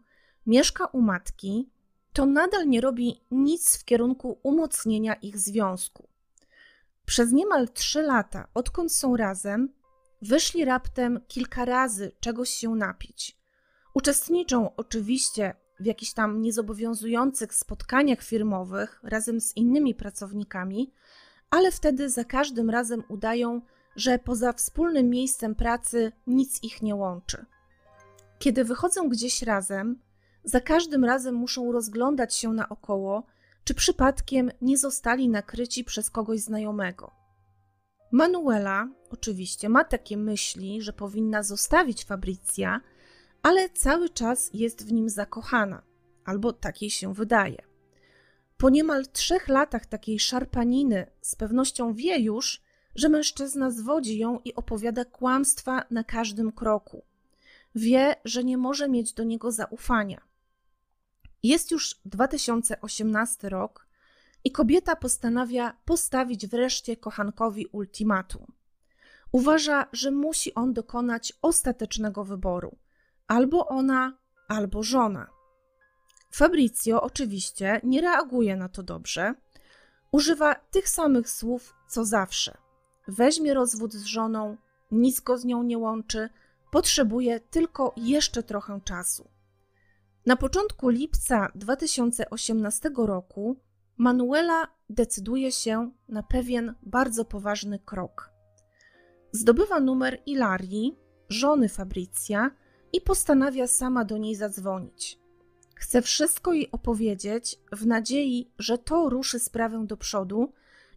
mieszka 0.47 0.87
u 0.87 1.01
matki, 1.01 1.71
to 2.13 2.27
nadal 2.27 2.69
nie 2.69 2.81
robi 2.81 3.21
nic 3.31 3.79
w 3.79 3.85
kierunku 3.85 4.39
umocnienia 4.43 5.15
ich 5.15 5.39
związku. 5.39 6.09
Przez 7.07 7.33
niemal 7.33 7.69
trzy 7.69 8.03
lata, 8.03 8.49
odkąd 8.55 8.93
są 8.93 9.17
razem, 9.17 9.73
wyszli 10.23 10.65
raptem 10.65 11.21
kilka 11.29 11.65
razy 11.65 12.13
czegoś 12.21 12.51
się 12.51 12.71
napić. 12.71 13.39
Uczestniczą 13.95 14.77
oczywiście 14.77 15.55
w 15.81 15.87
jakichś 15.87 16.13
tam 16.13 16.43
niezobowiązujących 16.43 17.55
spotkaniach 17.55 18.23
firmowych 18.23 19.01
razem 19.03 19.41
z 19.41 19.57
innymi 19.57 19.95
pracownikami, 19.95 20.93
ale 21.51 21.73
wtedy 21.73 22.11
za 22.11 22.25
każdym 22.25 22.71
razem 22.71 23.03
udają, 23.09 23.61
że 23.97 24.19
poza 24.19 24.53
wspólnym 24.53 25.11
miejscem 25.11 25.55
pracy 25.55 26.13
nic 26.27 26.63
ich 26.63 26.83
nie 26.83 26.95
łączy. 26.95 27.47
Kiedy 28.39 28.65
wychodzą 28.65 29.09
gdzieś 29.09 29.43
razem, 29.43 30.01
za 30.45 30.61
każdym 30.61 31.05
razem 31.05 31.35
muszą 31.35 31.73
rozglądać 31.73 32.35
się 32.35 32.53
naokoło, 32.53 33.27
czy 33.65 33.75
przypadkiem 33.75 34.51
nie 34.63 34.79
zostali 34.79 35.29
nakryci 35.29 35.85
przez 35.85 36.11
kogoś 36.11 36.41
znajomego. 36.41 37.20
Manuela 38.11 38.89
oczywiście 39.11 39.69
ma 39.69 39.85
takie 39.85 40.17
myśli, 40.17 40.83
że 40.83 40.93
powinna 40.93 41.43
zostawić 41.43 42.05
Fabrycja, 42.05 42.81
ale 43.43 43.71
cały 43.71 44.09
czas 44.09 44.51
jest 44.55 44.87
w 44.87 44.93
nim 44.93 45.09
zakochana, 45.09 45.83
albo 46.25 46.53
takiej 46.53 46.91
się 46.91 47.15
wydaje. 47.15 47.63
Po 48.57 48.71
niemal 48.71 49.07
trzech 49.07 49.49
latach 49.49 49.87
takiej 49.87 50.19
szarpaniny 50.19 51.07
z 51.21 51.37
pewnością 51.37 51.95
wie 51.95 52.19
już, 52.19 52.63
że 52.95 53.09
mężczyzna 53.09 53.71
zwodzi 53.71 54.19
ją 54.19 54.41
i 54.45 54.55
opowiada 54.55 55.05
kłamstwa 55.05 55.83
na 55.91 56.05
każdym 56.05 56.53
kroku. 56.53 57.05
Wie, 57.75 58.17
że 58.25 58.45
nie 58.45 58.59
może 58.59 58.89
mieć 58.89 59.13
do 59.13 59.25
niego 59.25 59.53
zaufania. 59.53 60.21
Jest 61.43 61.71
już 61.71 62.01
2018 62.05 63.49
rok 63.49 63.87
i 64.45 64.53
kobieta 64.53 64.97
postanawia 64.97 65.77
postawić 65.85 66.47
wreszcie 66.47 66.97
kochankowi 66.97 67.67
ultimatum. 67.67 68.47
Uważa, 69.33 69.87
że 69.93 70.11
musi 70.11 70.55
on 70.55 70.73
dokonać 70.73 71.33
ostatecznego 71.43 72.25
wyboru 72.25 72.77
albo 73.27 73.69
ona, 73.69 74.19
albo 74.49 74.83
żona. 74.83 75.27
Fabrizio 76.33 77.03
oczywiście 77.03 77.81
nie 77.85 78.01
reaguje 78.01 78.57
na 78.57 78.69
to 78.69 78.83
dobrze. 78.83 79.35
Używa 80.13 80.55
tych 80.55 80.89
samych 80.89 81.31
słów 81.31 81.75
co 81.89 82.05
zawsze. 82.05 82.57
Weźmie 83.09 83.55
rozwód 83.55 83.93
z 83.93 84.05
żoną, 84.05 84.57
nic 84.91 85.21
go 85.21 85.39
z 85.39 85.45
nią 85.45 85.63
nie 85.63 85.79
łączy, 85.79 86.29
potrzebuje 86.71 87.41
tylko 87.41 87.95
jeszcze 87.97 88.43
trochę 88.43 88.81
czasu. 88.85 89.29
Na 90.27 90.37
początku 90.37 90.89
lipca 90.89 91.53
2018 91.55 92.91
roku 92.97 93.57
Manuela 94.01 94.67
decyduje 94.91 95.53
się 95.53 95.91
na 96.09 96.23
pewien 96.23 96.75
bardzo 96.83 97.25
poważny 97.25 97.79
krok. 97.79 98.31
Zdobywa 99.33 99.81
numer 99.81 100.23
Ilarii, 100.27 100.99
żony 101.29 101.69
Fabrycja, 101.69 102.51
i 102.93 103.01
postanawia 103.01 103.67
sama 103.67 104.05
do 104.05 104.19
niej 104.19 104.35
zadzwonić. 104.35 105.19
Chce 105.75 106.03
wszystko 106.03 106.53
jej 106.53 106.71
opowiedzieć 106.71 107.59
w 107.73 107.87
nadziei, 107.87 108.53
że 108.59 108.79
to 108.79 109.09
ruszy 109.11 109.39
sprawę 109.39 109.87
do 109.87 109.97
przodu 109.97 110.53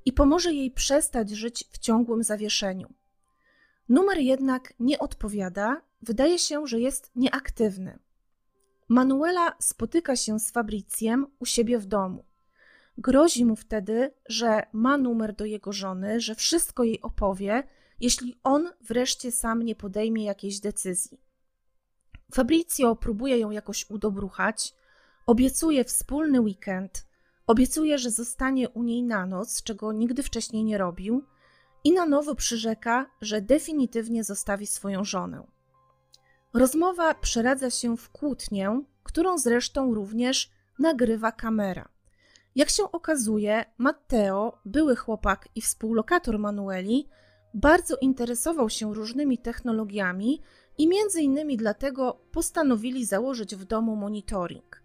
i 0.05 0.13
pomoże 0.13 0.53
jej 0.53 0.71
przestać 0.71 1.29
żyć 1.29 1.69
w 1.71 1.77
ciągłym 1.77 2.23
zawieszeniu. 2.23 2.93
Numer 3.89 4.17
jednak 4.17 4.73
nie 4.79 4.99
odpowiada, 4.99 5.81
wydaje 6.01 6.39
się, 6.39 6.67
że 6.67 6.79
jest 6.79 7.11
nieaktywny. 7.15 7.99
Manuela 8.89 9.55
spotyka 9.59 10.15
się 10.15 10.39
z 10.39 10.51
Fabrycjem 10.51 11.27
u 11.39 11.45
siebie 11.45 11.79
w 11.79 11.85
domu. 11.85 12.32
Grozi 12.97 13.45
mu 13.45 13.55
wtedy, 13.55 14.13
że 14.25 14.63
ma 14.73 14.97
numer 14.97 15.35
do 15.35 15.45
jego 15.45 15.71
żony, 15.71 16.19
że 16.19 16.35
wszystko 16.35 16.83
jej 16.83 17.01
opowie, 17.01 17.63
jeśli 17.99 18.35
on 18.43 18.69
wreszcie 18.81 19.31
sam 19.31 19.63
nie 19.63 19.75
podejmie 19.75 20.25
jakiejś 20.25 20.59
decyzji. 20.59 21.21
Fabrizio 22.33 22.95
próbuje 22.95 23.37
ją 23.37 23.51
jakoś 23.51 23.89
udobruchać, 23.89 24.73
obiecuje 25.25 25.83
wspólny 25.83 26.41
weekend, 26.41 27.07
obiecuje, 27.47 27.97
że 27.97 28.11
zostanie 28.11 28.69
u 28.69 28.83
niej 28.83 29.03
na 29.03 29.25
noc, 29.25 29.63
czego 29.63 29.91
nigdy 29.93 30.23
wcześniej 30.23 30.63
nie 30.63 30.77
robił, 30.77 31.23
i 31.83 31.91
na 31.91 32.05
nowo 32.05 32.35
przyrzeka, 32.35 33.05
że 33.21 33.41
definitywnie 33.41 34.23
zostawi 34.23 34.67
swoją 34.67 35.03
żonę. 35.03 35.47
Rozmowa 36.53 37.13
przeradza 37.13 37.69
się 37.69 37.97
w 37.97 38.09
kłótnię, 38.09 38.81
którą 39.03 39.37
zresztą 39.37 39.93
również 39.93 40.51
nagrywa 40.79 41.31
kamera. 41.31 41.92
Jak 42.55 42.69
się 42.69 42.91
okazuje, 42.91 43.65
Matteo, 43.77 44.59
były 44.65 44.95
chłopak 44.95 45.49
i 45.55 45.61
współlokator 45.61 46.39
Manueli, 46.39 47.09
bardzo 47.53 47.97
interesował 47.97 48.69
się 48.69 48.93
różnymi 48.93 49.37
technologiami 49.37 50.41
i 50.77 50.87
między 50.87 51.21
innymi 51.21 51.57
dlatego 51.57 52.19
postanowili 52.31 53.05
założyć 53.05 53.55
w 53.55 53.65
domu 53.65 53.95
monitoring. 53.95 54.83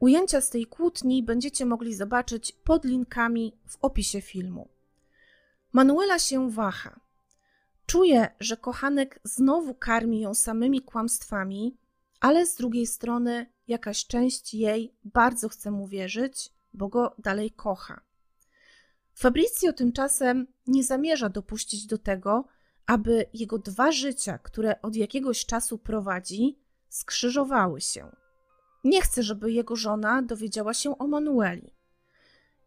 Ujęcia 0.00 0.40
z 0.40 0.50
tej 0.50 0.66
kłótni 0.66 1.22
będziecie 1.22 1.66
mogli 1.66 1.94
zobaczyć 1.94 2.52
pod 2.52 2.84
linkami 2.84 3.58
w 3.66 3.76
opisie 3.80 4.20
filmu. 4.20 4.68
Manuela 5.72 6.18
się 6.18 6.50
waha. 6.50 7.00
Czuje, 7.86 8.28
że 8.40 8.56
kochanek 8.56 9.20
znowu 9.24 9.74
karmi 9.74 10.20
ją 10.20 10.34
samymi 10.34 10.82
kłamstwami, 10.82 11.76
ale 12.20 12.46
z 12.46 12.54
drugiej 12.54 12.86
strony 12.86 13.46
jakaś 13.68 14.06
część 14.06 14.54
jej 14.54 14.94
bardzo 15.04 15.48
chce 15.48 15.70
mu 15.70 15.86
wierzyć, 15.86 16.52
bo 16.78 16.88
go 16.88 17.14
dalej 17.18 17.50
kocha. 17.50 18.00
Fabrizio 19.14 19.72
tymczasem 19.72 20.46
nie 20.66 20.84
zamierza 20.84 21.28
dopuścić 21.28 21.86
do 21.86 21.98
tego, 21.98 22.44
aby 22.86 23.26
jego 23.34 23.58
dwa 23.58 23.92
życia, 23.92 24.38
które 24.38 24.82
od 24.82 24.96
jakiegoś 24.96 25.46
czasu 25.46 25.78
prowadzi, 25.78 26.58
skrzyżowały 26.88 27.80
się. 27.80 28.16
Nie 28.84 29.02
chce, 29.02 29.22
żeby 29.22 29.52
jego 29.52 29.76
żona 29.76 30.22
dowiedziała 30.22 30.74
się 30.74 30.98
o 30.98 31.06
Manueli. 31.06 31.74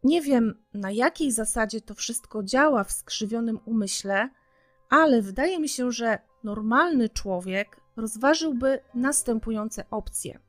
Nie 0.03 0.21
wiem, 0.21 0.63
na 0.73 0.91
jakiej 0.91 1.31
zasadzie 1.31 1.81
to 1.81 1.95
wszystko 1.95 2.43
działa 2.43 2.83
w 2.83 2.91
skrzywionym 2.91 3.59
umyśle, 3.65 4.29
ale 4.89 5.21
wydaje 5.21 5.59
mi 5.59 5.69
się, 5.69 5.91
że 5.91 6.19
normalny 6.43 7.09
człowiek 7.09 7.81
rozważyłby 7.95 8.79
następujące 8.93 9.83
opcje. 9.91 10.39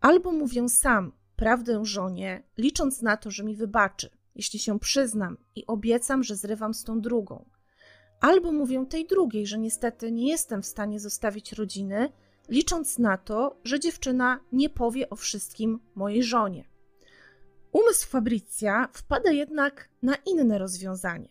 Albo 0.00 0.32
mówię 0.32 0.68
sam 0.68 1.12
prawdę 1.40 1.84
żonie, 1.84 2.42
licząc 2.58 3.02
na 3.02 3.16
to, 3.16 3.30
że 3.30 3.44
mi 3.44 3.56
wybaczy, 3.56 4.10
jeśli 4.34 4.58
się 4.58 4.78
przyznam 4.78 5.36
i 5.56 5.66
obiecam, 5.66 6.24
że 6.24 6.36
zrywam 6.36 6.74
z 6.74 6.84
tą 6.84 7.00
drugą 7.00 7.44
albo 8.20 8.52
mówię 8.52 8.86
tej 8.86 9.06
drugiej, 9.06 9.46
że 9.46 9.58
niestety 9.58 10.12
nie 10.12 10.28
jestem 10.28 10.62
w 10.62 10.66
stanie 10.66 11.00
zostawić 11.00 11.52
rodziny, 11.52 12.12
licząc 12.48 12.98
na 12.98 13.18
to, 13.18 13.60
że 13.64 13.80
dziewczyna 13.80 14.40
nie 14.52 14.70
powie 14.70 15.10
o 15.10 15.16
wszystkim 15.16 15.80
mojej 15.94 16.22
żonie. 16.22 16.64
Umysł 17.72 18.08
Fabrycja 18.08 18.88
wpada 18.92 19.30
jednak 19.30 19.88
na 20.02 20.14
inne 20.26 20.58
rozwiązanie, 20.58 21.28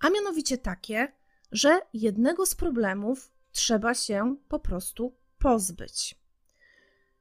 a 0.00 0.10
mianowicie 0.10 0.58
takie, 0.58 1.12
że 1.52 1.80
jednego 1.92 2.46
z 2.46 2.54
problemów 2.54 3.32
trzeba 3.52 3.94
się 3.94 4.36
po 4.48 4.58
prostu 4.58 5.12
pozbyć. 5.38 6.19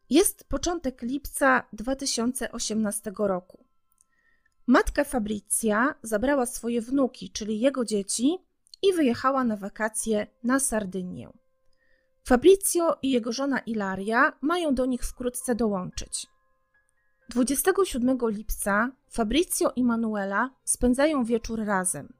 Jest 0.09 0.43
początek 0.43 1.01
lipca 1.01 1.63
2018 1.73 3.11
roku. 3.17 3.63
Matka 4.67 5.03
Fabrycja 5.03 5.95
zabrała 6.03 6.45
swoje 6.45 6.81
wnuki, 6.81 7.29
czyli 7.29 7.59
jego 7.59 7.85
dzieci, 7.85 8.37
i 8.81 8.93
wyjechała 8.93 9.43
na 9.43 9.57
wakacje 9.57 10.27
na 10.43 10.59
Sardynię. 10.59 11.29
Fabrizio 12.23 12.97
i 13.01 13.11
jego 13.11 13.31
żona 13.31 13.59
Ilaria 13.59 14.33
mają 14.41 14.75
do 14.75 14.85
nich 14.85 15.01
wkrótce 15.03 15.55
dołączyć. 15.55 16.27
27 17.29 18.17
lipca 18.23 18.91
Fabrizio 19.09 19.71
i 19.75 19.83
Manuela 19.83 20.49
spędzają 20.63 21.23
wieczór 21.23 21.65
razem. 21.65 22.13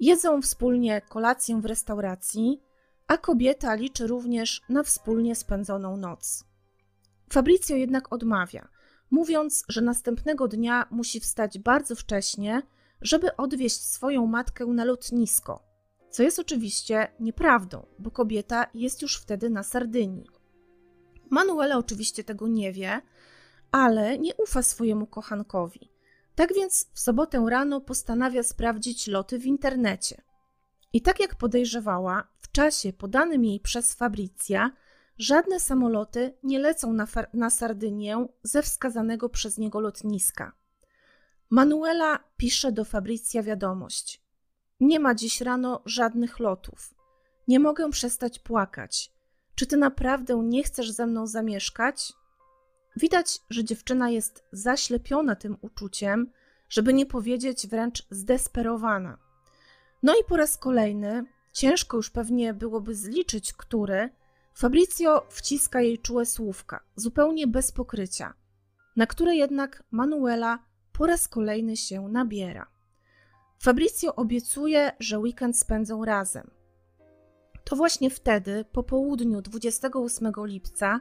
Jedzą 0.00 0.42
wspólnie 0.42 1.02
kolację 1.08 1.60
w 1.60 1.64
restauracji, 1.64 2.62
a 3.06 3.18
kobieta 3.18 3.74
liczy 3.74 4.06
również 4.06 4.62
na 4.68 4.82
wspólnie 4.82 5.34
spędzoną 5.34 5.96
noc. 5.96 6.44
Fabrizio 7.34 7.76
jednak 7.76 8.12
odmawia– 8.12 8.68
mówiąc, 9.10 9.64
że 9.68 9.80
następnego 9.80 10.48
dnia 10.48 10.86
musi 10.90 11.20
wstać 11.20 11.58
bardzo 11.58 11.96
wcześnie, 11.96 12.62
żeby 13.00 13.36
odwieźć 13.36 13.80
swoją 13.80 14.26
matkę 14.26 14.66
na 14.66 14.84
lotnisko, 14.84 15.62
co 16.10 16.22
jest 16.22 16.38
oczywiście 16.38 17.08
nieprawdą, 17.20 17.86
bo 17.98 18.10
kobieta 18.10 18.66
jest 18.74 19.02
już 19.02 19.16
wtedy 19.16 19.50
na 19.50 19.62
Sardynii. 19.62 20.26
Manuela 21.30 21.78
oczywiście 21.78 22.24
tego 22.24 22.48
nie 22.48 22.72
wie, 22.72 23.00
ale 23.72 24.18
nie 24.18 24.34
ufa 24.34 24.62
swojemu 24.62 25.06
kochankowi. 25.06 25.90
Tak 26.34 26.54
więc 26.54 26.90
w 26.92 27.00
sobotę 27.00 27.46
rano 27.50 27.80
postanawia 27.80 28.42
sprawdzić 28.42 29.06
loty 29.06 29.38
w 29.38 29.46
internecie. 29.46 30.22
I 30.92 31.02
tak 31.02 31.20
jak 31.20 31.34
podejrzewała, 31.34 32.28
w 32.40 32.52
czasie 32.52 32.92
podanym 32.92 33.44
jej 33.44 33.60
przez 33.60 33.94
Fabricja, 33.94 34.70
żadne 35.18 35.60
samoloty 35.60 36.34
nie 36.42 36.58
lecą 36.58 36.92
na, 36.92 37.06
na 37.34 37.50
Sardynię 37.50 38.26
ze 38.42 38.62
wskazanego 38.62 39.28
przez 39.28 39.58
niego 39.58 39.80
lotniska. 39.80 40.52
Manuela 41.50 42.18
pisze 42.36 42.72
do 42.72 42.84
Fabricja 42.84 43.42
wiadomość. 43.42 44.22
Nie 44.80 45.00
ma 45.00 45.14
dziś 45.14 45.40
rano 45.40 45.82
żadnych 45.86 46.38
lotów. 46.38 46.94
Nie 47.48 47.60
mogę 47.60 47.90
przestać 47.90 48.38
płakać. 48.38 49.12
Czy 49.54 49.66
ty 49.66 49.76
naprawdę 49.76 50.34
nie 50.44 50.62
chcesz 50.62 50.90
ze 50.90 51.06
mną 51.06 51.26
zamieszkać? 51.26 52.12
Widać, 52.96 53.40
że 53.50 53.64
dziewczyna 53.64 54.10
jest 54.10 54.44
zaślepiona 54.52 55.36
tym 55.36 55.56
uczuciem, 55.60 56.30
żeby 56.68 56.94
nie 56.94 57.06
powiedzieć 57.06 57.66
wręcz 57.66 58.06
zdesperowana. 58.10 59.18
No 60.02 60.14
i 60.20 60.24
po 60.28 60.36
raz 60.36 60.56
kolejny, 60.56 61.24
ciężko 61.52 61.96
już 61.96 62.10
pewnie 62.10 62.54
byłoby 62.54 62.94
zliczyć, 62.94 63.52
który, 63.52 64.10
Fabrizio 64.56 65.26
wciska 65.30 65.80
jej 65.80 65.98
czułe 65.98 66.26
słówka, 66.26 66.80
zupełnie 66.96 67.46
bez 67.46 67.72
pokrycia, 67.72 68.34
na 68.96 69.06
które 69.06 69.36
jednak 69.36 69.84
Manuela 69.90 70.58
po 70.92 71.06
raz 71.06 71.28
kolejny 71.28 71.76
się 71.76 72.08
nabiera. 72.08 72.66
Fabrizio 73.58 74.14
obiecuje, 74.14 74.92
że 75.00 75.18
weekend 75.18 75.58
spędzą 75.58 76.04
razem. 76.04 76.50
To 77.64 77.76
właśnie 77.76 78.10
wtedy, 78.10 78.64
po 78.72 78.82
południu 78.82 79.42
28 79.42 80.32
lipca, 80.44 81.00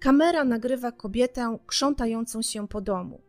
kamera 0.00 0.44
nagrywa 0.44 0.92
kobietę 0.92 1.58
krzątającą 1.66 2.42
się 2.42 2.68
po 2.68 2.80
domu. 2.80 3.20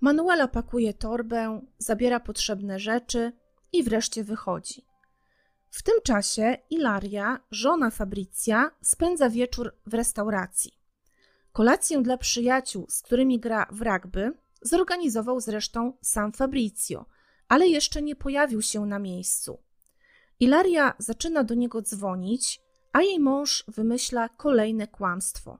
Manuela 0.00 0.48
pakuje 0.48 0.94
torbę, 0.94 1.60
zabiera 1.78 2.20
potrzebne 2.20 2.78
rzeczy 2.78 3.32
i 3.72 3.82
wreszcie 3.82 4.24
wychodzi. 4.24 4.89
W 5.70 5.82
tym 5.82 5.94
czasie 6.04 6.56
Ilaria, 6.70 7.40
żona 7.50 7.90
Fabrycja, 7.90 8.70
spędza 8.82 9.30
wieczór 9.30 9.74
w 9.86 9.94
restauracji. 9.94 10.72
Kolację 11.52 12.02
dla 12.02 12.16
przyjaciół, 12.16 12.86
z 12.88 13.02
którymi 13.02 13.40
gra 13.40 13.66
w 13.70 13.82
rugby, 13.82 14.32
zorganizował 14.62 15.40
zresztą 15.40 15.92
sam 16.02 16.32
Fabrizio, 16.32 17.04
ale 17.48 17.68
jeszcze 17.68 18.02
nie 18.02 18.16
pojawił 18.16 18.62
się 18.62 18.86
na 18.86 18.98
miejscu. 18.98 19.58
Ilaria 20.40 20.94
zaczyna 20.98 21.44
do 21.44 21.54
niego 21.54 21.82
dzwonić, 21.82 22.60
a 22.92 23.02
jej 23.02 23.20
mąż 23.20 23.64
wymyśla 23.68 24.28
kolejne 24.28 24.86
kłamstwo. 24.86 25.58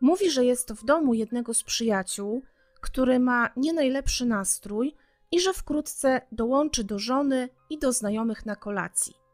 Mówi, 0.00 0.30
że 0.30 0.44
jest 0.44 0.72
w 0.72 0.84
domu 0.84 1.14
jednego 1.14 1.54
z 1.54 1.62
przyjaciół, 1.62 2.42
który 2.80 3.18
ma 3.18 3.50
nie 3.56 3.72
najlepszy 3.72 4.26
nastrój 4.26 4.94
i 5.30 5.40
że 5.40 5.52
wkrótce 5.52 6.20
dołączy 6.32 6.84
do 6.84 6.98
żony 6.98 7.48
i 7.70 7.78
do 7.78 7.92
znajomych 7.92 8.46
na 8.46 8.56
kolacji. 8.56 9.27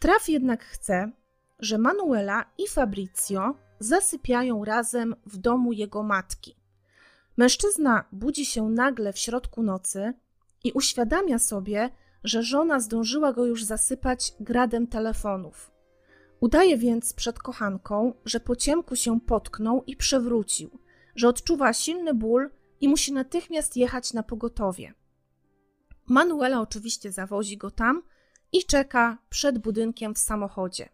Traf 0.00 0.28
jednak 0.28 0.64
chce, 0.64 1.12
że 1.58 1.78
Manuela 1.78 2.44
i 2.58 2.68
Fabrizio 2.68 3.54
zasypiają 3.80 4.64
razem 4.64 5.16
w 5.26 5.36
domu 5.36 5.72
jego 5.72 6.02
matki. 6.02 6.56
Mężczyzna 7.36 8.04
budzi 8.12 8.46
się 8.46 8.68
nagle 8.68 9.12
w 9.12 9.18
środku 9.18 9.62
nocy 9.62 10.12
i 10.64 10.72
uświadamia 10.72 11.38
sobie, 11.38 11.90
że 12.24 12.42
żona 12.42 12.80
zdążyła 12.80 13.32
go 13.32 13.46
już 13.46 13.64
zasypać 13.64 14.32
gradem 14.40 14.86
telefonów. 14.86 15.70
Udaje 16.40 16.78
więc 16.78 17.12
przed 17.12 17.38
kochanką, 17.38 18.12
że 18.24 18.40
po 18.40 18.56
ciemku 18.56 18.96
się 18.96 19.20
potknął 19.20 19.84
i 19.86 19.96
przewrócił, 19.96 20.78
że 21.16 21.28
odczuwa 21.28 21.72
silny 21.72 22.14
ból 22.14 22.50
i 22.80 22.88
musi 22.88 23.12
natychmiast 23.12 23.76
jechać 23.76 24.12
na 24.12 24.22
pogotowie. 24.22 24.94
Manuela 26.06 26.60
oczywiście 26.60 27.12
zawozi 27.12 27.56
go 27.56 27.70
tam 27.70 28.02
i 28.52 28.64
czeka 28.64 29.18
przed 29.28 29.58
budynkiem 29.58 30.14
w 30.14 30.18
samochodzie. 30.18 30.88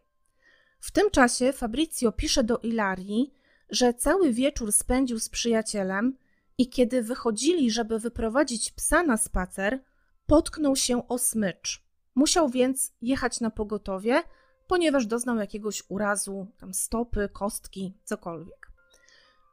W 0.81 0.90
tym 0.90 1.11
czasie 1.11 1.53
Fabrizio 1.53 2.12
pisze 2.12 2.45
do 2.45 2.59
Ilarii, 2.59 3.35
że 3.71 3.95
cały 3.95 4.33
wieczór 4.33 4.73
spędził 4.73 5.19
z 5.19 5.29
przyjacielem 5.29 6.16
i 6.59 6.69
kiedy 6.69 7.03
wychodzili, 7.03 7.71
żeby 7.71 7.99
wyprowadzić 7.99 8.73
psa 8.73 9.03
na 9.03 9.16
spacer, 9.16 9.83
potknął 10.27 10.77
się 10.77 11.09
o 11.09 11.19
smycz. 11.19 11.83
Musiał 12.14 12.49
więc 12.49 12.92
jechać 13.03 13.40
na 13.40 13.51
pogotowie, 13.51 14.23
ponieważ 14.66 15.07
doznał 15.07 15.37
jakiegoś 15.37 15.83
urazu, 15.88 16.47
tam 16.59 16.75
stopy, 16.75 17.29
kostki, 17.33 17.95
cokolwiek. 18.05 18.71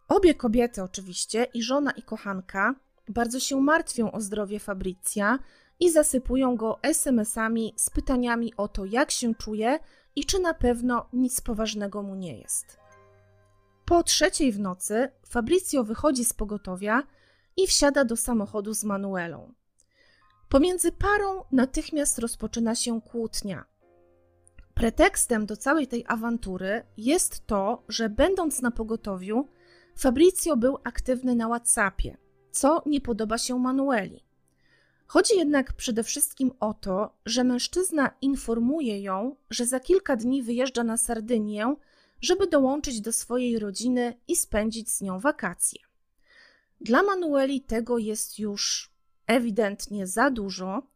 Obie 0.07 0.33
kobiety, 0.33 0.83
oczywiście, 0.83 1.47
i 1.53 1.63
żona, 1.63 1.91
i 1.91 2.03
kochanka, 2.03 2.75
bardzo 3.09 3.39
się 3.39 3.61
martwią 3.61 4.11
o 4.11 4.21
zdrowie 4.21 4.59
Fabrycja 4.59 5.39
i 5.79 5.91
zasypują 5.91 6.55
go 6.55 6.79
SMS-ami 6.81 7.73
z 7.77 7.89
pytaniami 7.89 8.53
o 8.57 8.67
to, 8.67 8.85
jak 8.85 9.11
się 9.11 9.35
czuje 9.35 9.79
i 10.15 10.25
czy 10.25 10.39
na 10.39 10.53
pewno 10.53 11.09
nic 11.13 11.41
poważnego 11.41 12.03
mu 12.03 12.15
nie 12.15 12.37
jest. 12.37 12.77
Po 13.85 14.03
trzeciej 14.03 14.51
w 14.51 14.59
nocy 14.59 15.09
Fabrizio 15.29 15.83
wychodzi 15.83 16.25
z 16.25 16.33
pogotowia 16.33 17.03
i 17.57 17.67
wsiada 17.67 18.05
do 18.05 18.15
samochodu 18.15 18.73
z 18.73 18.83
Manuelą. 18.83 19.53
Pomiędzy 20.49 20.91
parą 20.91 21.43
natychmiast 21.51 22.19
rozpoczyna 22.19 22.75
się 22.75 23.01
kłótnia. 23.01 23.65
Pretekstem 24.73 25.45
do 25.45 25.57
całej 25.57 25.87
tej 25.87 26.05
awantury 26.07 26.83
jest 26.97 27.47
to, 27.47 27.83
że 27.87 28.09
będąc 28.09 28.61
na 28.61 28.71
pogotowiu, 28.71 29.47
Fabrizio 29.95 30.57
był 30.57 30.77
aktywny 30.83 31.35
na 31.35 31.47
WhatsAppie, 31.47 32.17
co 32.51 32.83
nie 32.85 33.01
podoba 33.01 33.37
się 33.37 33.59
Manueli. 33.59 34.23
Chodzi 35.13 35.37
jednak 35.37 35.73
przede 35.73 36.03
wszystkim 36.03 36.51
o 36.59 36.73
to, 36.73 37.17
że 37.25 37.43
mężczyzna 37.43 38.11
informuje 38.21 39.01
ją, 39.01 39.35
że 39.49 39.65
za 39.65 39.79
kilka 39.79 40.15
dni 40.15 40.43
wyjeżdża 40.43 40.83
na 40.83 40.97
Sardynię, 40.97 41.75
żeby 42.21 42.47
dołączyć 42.47 43.01
do 43.01 43.11
swojej 43.11 43.59
rodziny 43.59 44.19
i 44.27 44.35
spędzić 44.35 44.91
z 44.91 45.01
nią 45.01 45.19
wakacje. 45.19 45.79
Dla 46.81 47.03
Manueli 47.03 47.61
tego 47.61 47.97
jest 47.97 48.39
już 48.39 48.91
ewidentnie 49.27 50.07
za 50.07 50.29
dużo, 50.29 50.87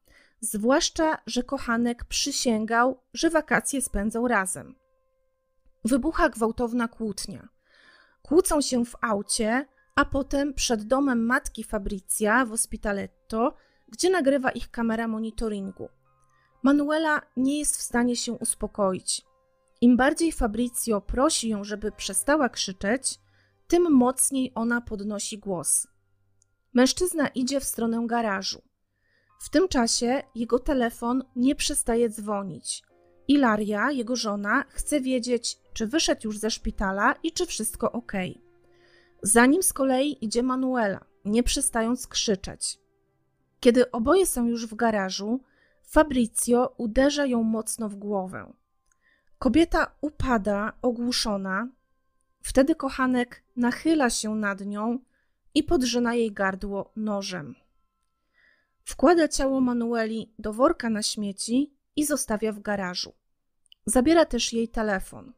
zwłaszcza, 0.42 1.18
że 1.26 1.44
kochanek 1.44 2.06
przysięgał, 2.06 3.02
że 3.14 3.30
wakacje 3.30 3.82
spędzą 3.82 4.28
razem. 4.28 4.76
Wybucha 5.86 6.30
gwałtowna 6.30 6.88
kłótnia. 6.88 7.50
Kłócą 8.22 8.62
się 8.62 8.86
w 8.86 8.96
aucie, 9.02 9.66
a 9.96 10.06
potem 10.06 10.54
przed 10.54 10.84
domem 10.84 11.26
matki 11.26 11.64
Fabrizia 11.64 12.46
w 12.46 12.52
Ospitaletto, 12.52 13.56
gdzie 13.88 14.10
nagrywa 14.10 14.52
ich 14.52 14.72
kamera 14.72 15.08
monitoringu. 15.08 15.90
Manuela 16.64 17.22
nie 17.38 17.60
jest 17.60 17.78
w 17.78 17.82
stanie 17.82 18.16
się 18.16 18.34
uspokoić. 18.34 19.22
Im 19.82 19.98
bardziej 19.98 20.32
Fabrizio 20.32 21.02
prosi 21.02 21.50
ją, 21.50 21.64
żeby 21.64 21.92
przestała 21.92 22.50
krzyczeć, 22.50 23.20
tym 23.68 23.92
mocniej 23.92 24.52
ona 24.56 24.82
podnosi 24.82 25.38
głos. 25.38 25.88
Mężczyzna 26.74 27.28
idzie 27.28 27.60
w 27.60 27.64
stronę 27.64 28.04
garażu. 28.08 28.62
W 29.40 29.50
tym 29.50 29.68
czasie 29.68 30.24
jego 30.36 30.60
telefon 30.60 31.24
nie 31.36 31.56
przestaje 31.56 32.10
dzwonić. 32.10 32.84
Ilaria, 33.28 33.92
jego 33.92 34.16
żona, 34.16 34.64
chce 34.70 35.02
wiedzieć, 35.02 35.58
czy 35.74 35.88
wyszedł 35.88 36.22
już 36.24 36.38
ze 36.38 36.52
szpitala 36.52 37.16
i 37.24 37.32
czy 37.32 37.46
wszystko 37.46 37.92
ok. 37.92 38.14
Za 39.22 39.46
nim 39.46 39.64
z 39.64 39.74
kolei 39.74 40.26
idzie 40.26 40.44
Manuela, 40.44 41.06
nie 41.26 41.44
przestając 41.44 42.08
krzyczeć. 42.08 42.80
Kiedy 43.60 43.92
oboje 43.92 44.26
są 44.26 44.46
już 44.46 44.68
w 44.68 44.76
garażu, 44.76 45.40
Fabrizio 45.84 46.74
uderza 46.78 47.26
ją 47.26 47.44
mocno 47.44 47.90
w 47.90 47.96
głowę. 47.96 48.54
Kobieta 49.40 49.92
upada 50.02 50.74
ogłuszona. 50.82 51.68
Wtedy 52.42 52.76
kochanek 52.76 53.44
nachyla 53.56 54.10
się 54.10 54.36
nad 54.36 54.62
nią 54.62 55.00
i 55.54 55.64
podrzyna 55.64 56.16
jej 56.16 56.32
gardło 56.32 56.92
nożem. 56.96 57.56
Wkłada 58.84 59.28
ciało 59.28 59.62
Manueli 59.62 60.34
do 60.40 60.54
worka 60.54 60.90
na 60.90 61.04
śmieci 61.04 61.74
i 61.96 62.06
zostawia 62.06 62.52
w 62.52 62.60
garażu. 62.60 63.14
Zabiera 63.86 64.26
też 64.26 64.54
jej 64.54 64.68
telefon. 64.68 65.34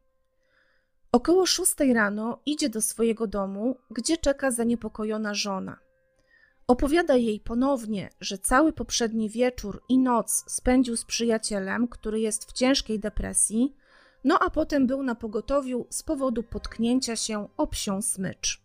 Około 1.12 1.46
szóstej 1.46 1.94
rano 1.94 2.42
idzie 2.46 2.70
do 2.70 2.82
swojego 2.82 3.28
domu, 3.28 3.78
gdzie 3.92 4.18
czeka 4.18 4.52
zaniepokojona 4.52 5.34
żona. 5.34 5.80
Opowiada 6.70 7.16
jej 7.16 7.40
ponownie, 7.40 8.10
że 8.22 8.38
cały 8.38 8.74
poprzedni 8.74 9.30
wieczór 9.30 9.84
i 9.90 9.98
noc 9.98 10.44
spędził 10.48 10.98
z 10.98 11.06
przyjacielem, 11.06 11.88
który 11.88 12.20
jest 12.20 12.46
w 12.46 12.54
ciężkiej 12.54 13.00
depresji, 13.00 13.76
no 14.24 14.40
a 14.40 14.50
potem 14.50 14.88
był 14.88 15.04
na 15.04 15.16
pogotowiu 15.16 15.88
z 15.90 16.04
powodu 16.04 16.44
potknięcia 16.44 17.16
się 17.16 17.48
o 17.58 17.68
psią 17.68 18.02
smycz. 18.02 18.64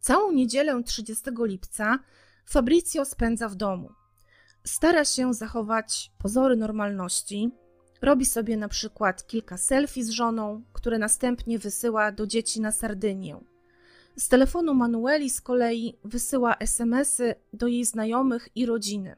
Całą 0.00 0.32
niedzielę 0.32 0.82
30 0.82 1.24
lipca 1.38 1.98
Fabrizio 2.46 3.04
spędza 3.04 3.48
w 3.48 3.54
domu. 3.54 3.92
Stara 4.64 5.04
się 5.04 5.34
zachować 5.34 6.12
pozory 6.18 6.56
normalności. 6.56 7.50
Robi 8.02 8.26
sobie 8.26 8.56
na 8.56 8.68
przykład 8.68 9.26
kilka 9.26 9.56
selfie 9.56 10.04
z 10.04 10.10
żoną, 10.10 10.62
które 10.72 10.98
następnie 10.98 11.58
wysyła 11.58 12.12
do 12.12 12.26
dzieci 12.26 12.60
na 12.60 12.72
Sardynię. 12.72 13.49
Z 14.16 14.28
telefonu 14.28 14.74
Manueli 14.74 15.30
z 15.30 15.40
kolei 15.40 15.98
wysyła 16.04 16.56
SMSy 16.60 17.34
do 17.52 17.66
jej 17.66 17.84
znajomych 17.84 18.48
i 18.54 18.66
rodziny. 18.66 19.16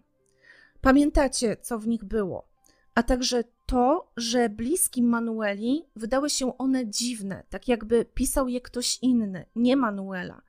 Pamiętacie, 0.81 1.57
co 1.57 1.79
w 1.79 1.87
nich 1.87 2.05
było, 2.05 2.49
a 2.95 3.03
także 3.03 3.45
to, 3.67 4.13
że 4.17 4.49
bliskim 4.49 5.09
Manueli 5.09 5.85
wydały 5.97 6.31
się 6.31 6.59
one 6.59 6.87
dziwne, 6.87 7.45
tak 7.51 7.69
jakby 7.69 8.05
pisał 8.05 8.49
je 8.49 8.61
ktoś 8.61 8.99
inny, 9.03 9.47
nie 9.57 9.77
Manuela. 9.77 10.43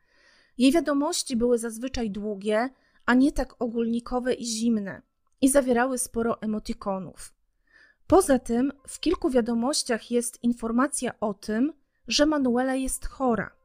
Jej 0.58 0.72
wiadomości 0.72 1.36
były 1.36 1.58
zazwyczaj 1.58 2.12
długie, 2.12 2.70
a 3.06 3.14
nie 3.14 3.32
tak 3.32 3.62
ogólnikowe 3.62 4.34
i 4.34 4.46
zimne, 4.46 5.02
i 5.42 5.50
zawierały 5.50 5.98
sporo 5.98 6.42
emotikonów. 6.42 7.34
Poza 8.08 8.40
tym, 8.40 8.72
w 8.88 9.00
kilku 9.00 9.30
wiadomościach 9.30 10.12
jest 10.12 10.44
informacja 10.44 11.20
o 11.20 11.34
tym, 11.34 11.74
że 12.08 12.26
Manuela 12.26 12.76
jest 12.76 13.06
chora. 13.06 13.63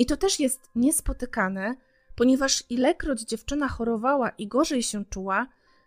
I 0.00 0.06
to 0.06 0.16
też 0.16 0.40
jest 0.40 0.70
niespotykane, 0.74 1.76
ponieważ 2.16 2.64
ilekroć 2.70 3.20
dziewczyna 3.20 3.68
chorowała 3.68 4.30
i 4.30 4.48
gorzej 4.48 4.82
się 4.82 5.04
czuła, 5.04 5.46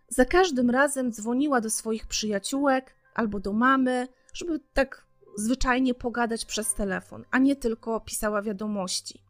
za 0.09 0.25
każdym 0.25 0.69
razem 0.69 1.11
dzwoniła 1.11 1.61
do 1.61 1.69
swoich 1.69 2.07
przyjaciółek 2.07 2.95
albo 3.13 3.39
do 3.39 3.53
mamy, 3.53 4.07
żeby 4.33 4.59
tak 4.73 5.05
zwyczajnie 5.37 5.93
pogadać 5.93 6.45
przez 6.45 6.73
telefon, 6.73 7.25
a 7.31 7.37
nie 7.37 7.55
tylko 7.55 7.99
pisała 7.99 8.41
wiadomości. 8.41 9.23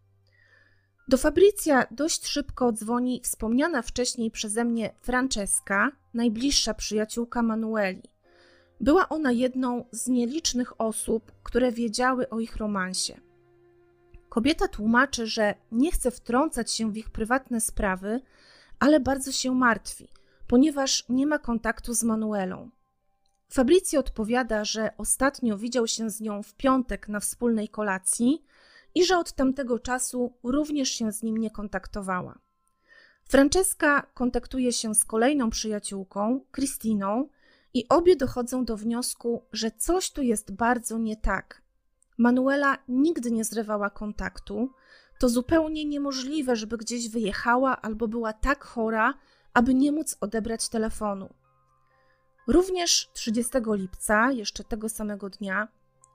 Do 1.08 1.18
Fabrycja 1.18 1.88
dość 1.92 2.28
szybko 2.28 2.72
dzwoni 2.72 3.22
wspomniana 3.24 3.82
wcześniej 3.82 4.32
przeze 4.32 4.66
mnie 4.66 4.94
Francesca, 5.02 5.92
najbliższa 6.14 6.74
przyjaciółka 6.74 7.42
Manueli. 7.42 8.04
Była 8.80 9.10
ona 9.10 9.32
jedną 9.32 9.86
z 9.92 10.08
nielicznych 10.08 10.82
osób, 10.82 11.32
które 11.44 11.72
wiedziały 11.72 12.30
o 12.30 12.40
ich 12.40 12.58
romansie. 12.58 13.33
Kobieta 14.34 14.68
tłumaczy, 14.68 15.28
że 15.28 15.56
nie 15.72 15.92
chce 15.92 16.12
wtrącać 16.12 16.72
się 16.72 16.92
w 16.92 16.98
ich 16.98 17.10
prywatne 17.10 17.62
sprawy, 17.62 18.22
ale 18.80 19.00
bardzo 19.00 19.32
się 19.32 19.56
martwi, 19.56 20.10
ponieważ 20.48 21.06
nie 21.10 21.28
ma 21.28 21.40
kontaktu 21.40 21.94
z 21.94 22.04
Manuelą. 22.04 22.70
Fabrizio 23.50 24.00
odpowiada, 24.00 24.66
że 24.66 24.90
ostatnio 24.98 25.58
widział 25.58 25.88
się 25.88 26.10
z 26.10 26.22
nią 26.22 26.44
w 26.44 26.54
piątek 26.54 27.08
na 27.08 27.20
wspólnej 27.20 27.70
kolacji 27.70 28.44
i 28.96 29.06
że 29.06 29.18
od 29.18 29.34
tamtego 29.34 29.80
czasu 29.80 30.34
również 30.44 30.90
się 30.90 31.12
z 31.12 31.24
nim 31.24 31.38
nie 31.38 31.52
kontaktowała. 31.52 32.40
Francesca 33.26 34.02
kontaktuje 34.14 34.72
się 34.72 34.96
z 34.96 35.06
kolejną 35.06 35.50
przyjaciółką, 35.50 36.46
Christiną, 36.56 37.30
i 37.74 37.88
obie 37.90 38.16
dochodzą 38.16 38.66
do 38.66 38.78
wniosku, 38.78 39.46
że 39.52 39.72
coś 39.72 40.12
tu 40.12 40.22
jest 40.22 40.52
bardzo 40.52 40.98
nie 40.98 41.18
tak. 41.18 41.63
Manuela 42.18 42.78
nigdy 42.88 43.32
nie 43.32 43.44
zrywała 43.44 43.90
kontaktu. 43.90 44.70
To 45.20 45.30
zupełnie 45.30 45.86
niemożliwe, 45.86 46.56
żeby 46.56 46.78
gdzieś 46.78 47.10
wyjechała 47.10 47.82
albo 47.82 48.08
była 48.08 48.34
tak 48.34 48.64
chora, 48.64 49.14
aby 49.54 49.74
nie 49.74 49.92
móc 49.92 50.18
odebrać 50.22 50.70
telefonu. 50.70 51.34
Również 52.48 53.10
30 53.14 53.52
lipca, 53.68 54.32
jeszcze 54.32 54.64
tego 54.64 54.90
samego 54.90 55.30
dnia, 55.30 55.68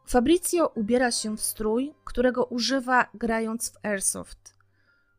Fabrizio 0.09 0.73
ubiera 0.75 1.11
się 1.11 1.37
w 1.37 1.41
strój, 1.41 1.95
którego 2.05 2.45
używa 2.45 3.07
grając 3.15 3.71
w 3.71 3.87
airsoft. 3.87 4.55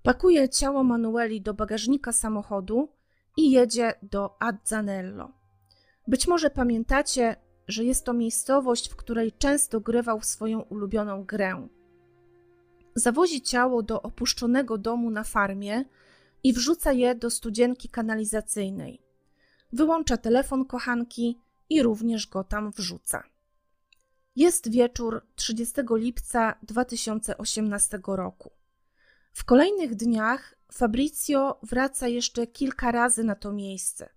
Pakuje 0.03 0.49
ciało 0.49 0.83
Manueli 0.83 1.41
do 1.41 1.53
bagażnika 1.53 2.11
samochodu 2.11 2.89
i 3.37 3.51
jedzie 3.51 3.93
do 4.01 4.41
Azzanello. 4.41 5.31
Być 6.07 6.27
może 6.27 6.49
pamiętacie, 6.49 7.35
że 7.69 7.83
jest 7.83 8.05
to 8.05 8.13
miejscowość, 8.13 8.89
w 8.89 8.95
której 8.95 9.31
często 9.31 9.79
grywał 9.79 10.23
swoją 10.23 10.61
ulubioną 10.61 11.23
grę. 11.23 11.67
Zawozi 12.95 13.41
ciało 13.41 13.83
do 13.83 14.01
opuszczonego 14.01 14.77
domu 14.77 15.11
na 15.11 15.23
farmie 15.23 15.85
i 16.43 16.53
wrzuca 16.53 16.91
je 16.91 17.15
do 17.15 17.29
studzienki 17.29 17.89
kanalizacyjnej. 17.89 19.01
Wyłącza 19.73 20.17
telefon 20.17 20.65
kochanki 20.65 21.39
i 21.69 21.83
również 21.83 22.27
go 22.27 22.43
tam 22.43 22.71
wrzuca. 22.71 23.23
Jest 24.35 24.71
wieczór 24.71 25.25
30 25.35 25.75
lipca 25.91 26.55
2018 26.63 27.99
roku. 28.07 28.51
W 29.33 29.45
kolejnych 29.45 29.95
dniach 29.95 30.55
Fabrizio 30.71 31.59
wraca 31.63 32.07
jeszcze 32.07 32.47
kilka 32.47 32.91
razy 32.91 33.23
na 33.23 33.35
to 33.35 33.51
miejsce. 33.51 34.09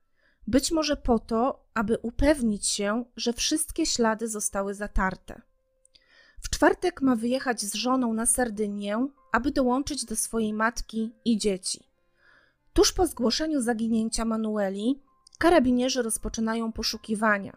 Być 0.47 0.73
może 0.73 0.97
po 0.97 1.19
to, 1.19 1.65
aby 1.75 1.99
upewnić 1.99 2.67
się, 2.67 3.05
że 3.17 3.33
wszystkie 3.33 3.87
ślady 3.87 4.29
zostały 4.29 4.75
zatarte. 4.75 5.43
W 6.41 6.51
czwartek 6.51 7.03
ma 7.03 7.17
wyjechać 7.17 7.61
z 7.61 7.75
żoną 7.75 8.15
na 8.15 8.27
Sardynię, 8.27 9.09
aby 9.33 9.51
dołączyć 9.51 10.05
do 10.05 10.17
swojej 10.17 10.53
matki 10.53 11.13
i 11.25 11.39
dzieci. 11.39 11.93
Tuż 12.73 12.93
po 12.93 13.07
zgłoszeniu 13.07 13.61
zaginięcia 13.61 14.25
Manueli, 14.25 15.03
karabinierzy 15.39 16.03
rozpoczynają 16.03 16.73
poszukiwania. 16.73 17.57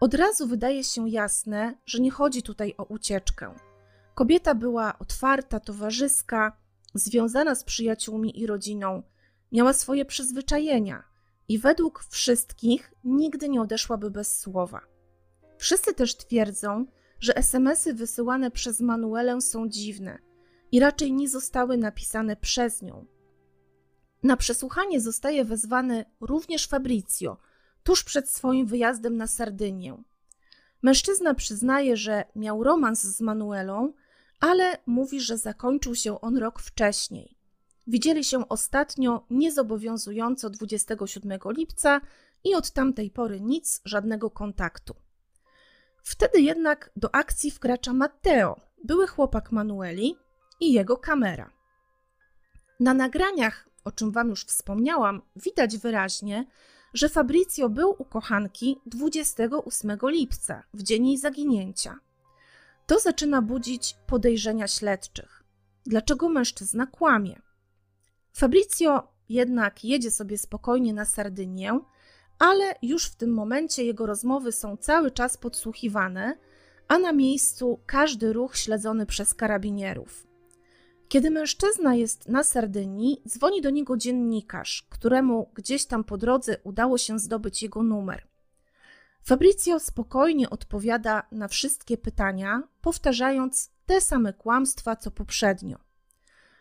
Od 0.00 0.14
razu 0.14 0.46
wydaje 0.46 0.84
się 0.84 1.08
jasne, 1.08 1.74
że 1.86 2.00
nie 2.00 2.10
chodzi 2.10 2.42
tutaj 2.42 2.74
o 2.78 2.84
ucieczkę. 2.84 3.54
Kobieta 4.14 4.54
była 4.54 4.98
otwarta, 4.98 5.60
towarzyska, 5.60 6.56
związana 6.94 7.54
z 7.54 7.64
przyjaciółmi 7.64 8.40
i 8.40 8.46
rodziną, 8.46 9.02
miała 9.52 9.72
swoje 9.72 10.04
przyzwyczajenia 10.04 11.07
i 11.48 11.58
według 11.58 12.04
wszystkich 12.10 12.92
nigdy 13.04 13.48
nie 13.48 13.60
odeszłaby 13.60 14.10
bez 14.10 14.38
słowa. 14.38 14.80
Wszyscy 15.58 15.94
też 15.94 16.16
twierdzą, 16.16 16.86
że 17.20 17.36
SMSy 17.36 17.94
wysyłane 17.94 18.50
przez 18.50 18.80
Manuelę 18.80 19.40
są 19.40 19.68
dziwne 19.68 20.18
i 20.72 20.80
raczej 20.80 21.12
nie 21.12 21.28
zostały 21.28 21.76
napisane 21.76 22.36
przez 22.36 22.82
nią. 22.82 23.06
Na 24.22 24.36
przesłuchanie 24.36 25.00
zostaje 25.00 25.44
wezwany 25.44 26.04
również 26.20 26.66
Fabrizio, 26.66 27.36
tuż 27.82 28.04
przed 28.04 28.30
swoim 28.30 28.66
wyjazdem 28.66 29.16
na 29.16 29.26
Sardynię. 29.26 30.02
Mężczyzna 30.82 31.34
przyznaje, 31.34 31.96
że 31.96 32.24
miał 32.36 32.64
romans 32.64 33.02
z 33.02 33.20
Manuelą, 33.20 33.92
ale 34.40 34.78
mówi, 34.86 35.20
że 35.20 35.38
zakończył 35.38 35.94
się 35.94 36.20
on 36.20 36.36
rok 36.36 36.60
wcześniej. 36.60 37.37
Widzieli 37.88 38.24
się 38.24 38.48
ostatnio 38.48 39.26
niezobowiązująco 39.30 40.50
27 40.50 41.38
lipca 41.46 42.00
i 42.44 42.54
od 42.54 42.70
tamtej 42.70 43.10
pory 43.10 43.40
nic, 43.40 43.80
żadnego 43.84 44.30
kontaktu. 44.30 44.94
Wtedy 46.02 46.40
jednak 46.40 46.90
do 46.96 47.14
akcji 47.14 47.50
wkracza 47.50 47.92
Matteo, 47.92 48.60
były 48.84 49.06
chłopak 49.06 49.52
Manueli 49.52 50.16
i 50.60 50.72
jego 50.72 50.96
kamera. 50.96 51.50
Na 52.80 52.94
nagraniach, 52.94 53.68
o 53.84 53.92
czym 53.92 54.12
Wam 54.12 54.28
już 54.28 54.44
wspomniałam, 54.44 55.22
widać 55.36 55.78
wyraźnie, 55.78 56.46
że 56.94 57.08
Fabrizio 57.08 57.68
był 57.68 57.96
u 57.98 58.04
kochanki 58.04 58.80
28 58.86 59.98
lipca, 60.02 60.62
w 60.74 60.82
dzień 60.82 61.06
jej 61.06 61.18
zaginięcia. 61.18 61.98
To 62.86 62.98
zaczyna 62.98 63.42
budzić 63.42 63.96
podejrzenia 64.06 64.68
śledczych. 64.68 65.44
Dlaczego 65.86 66.28
mężczyzna 66.28 66.86
kłamie? 66.86 67.47
Fabrizio 68.38 69.08
jednak 69.28 69.84
jedzie 69.84 70.10
sobie 70.10 70.38
spokojnie 70.38 70.94
na 70.94 71.04
Sardynię, 71.04 71.80
ale 72.38 72.74
już 72.82 73.06
w 73.06 73.16
tym 73.16 73.34
momencie 73.34 73.84
jego 73.84 74.06
rozmowy 74.06 74.52
są 74.52 74.76
cały 74.76 75.10
czas 75.10 75.36
podsłuchiwane, 75.36 76.38
a 76.88 76.98
na 76.98 77.12
miejscu 77.12 77.80
każdy 77.86 78.32
ruch 78.32 78.56
śledzony 78.56 79.06
przez 79.06 79.34
karabinierów. 79.34 80.26
Kiedy 81.08 81.30
mężczyzna 81.30 81.94
jest 81.94 82.28
na 82.28 82.44
Sardynii, 82.44 83.22
dzwoni 83.28 83.62
do 83.62 83.70
niego 83.70 83.96
dziennikarz, 83.96 84.86
któremu 84.90 85.50
gdzieś 85.54 85.84
tam 85.86 86.04
po 86.04 86.18
drodze 86.18 86.56
udało 86.64 86.98
się 86.98 87.18
zdobyć 87.18 87.62
jego 87.62 87.82
numer. 87.82 88.26
Fabrizio 89.22 89.80
spokojnie 89.80 90.50
odpowiada 90.50 91.22
na 91.32 91.48
wszystkie 91.48 91.96
pytania, 91.96 92.62
powtarzając 92.80 93.70
te 93.86 94.00
same 94.00 94.32
kłamstwa 94.32 94.96
co 94.96 95.10
poprzednio. 95.10 95.87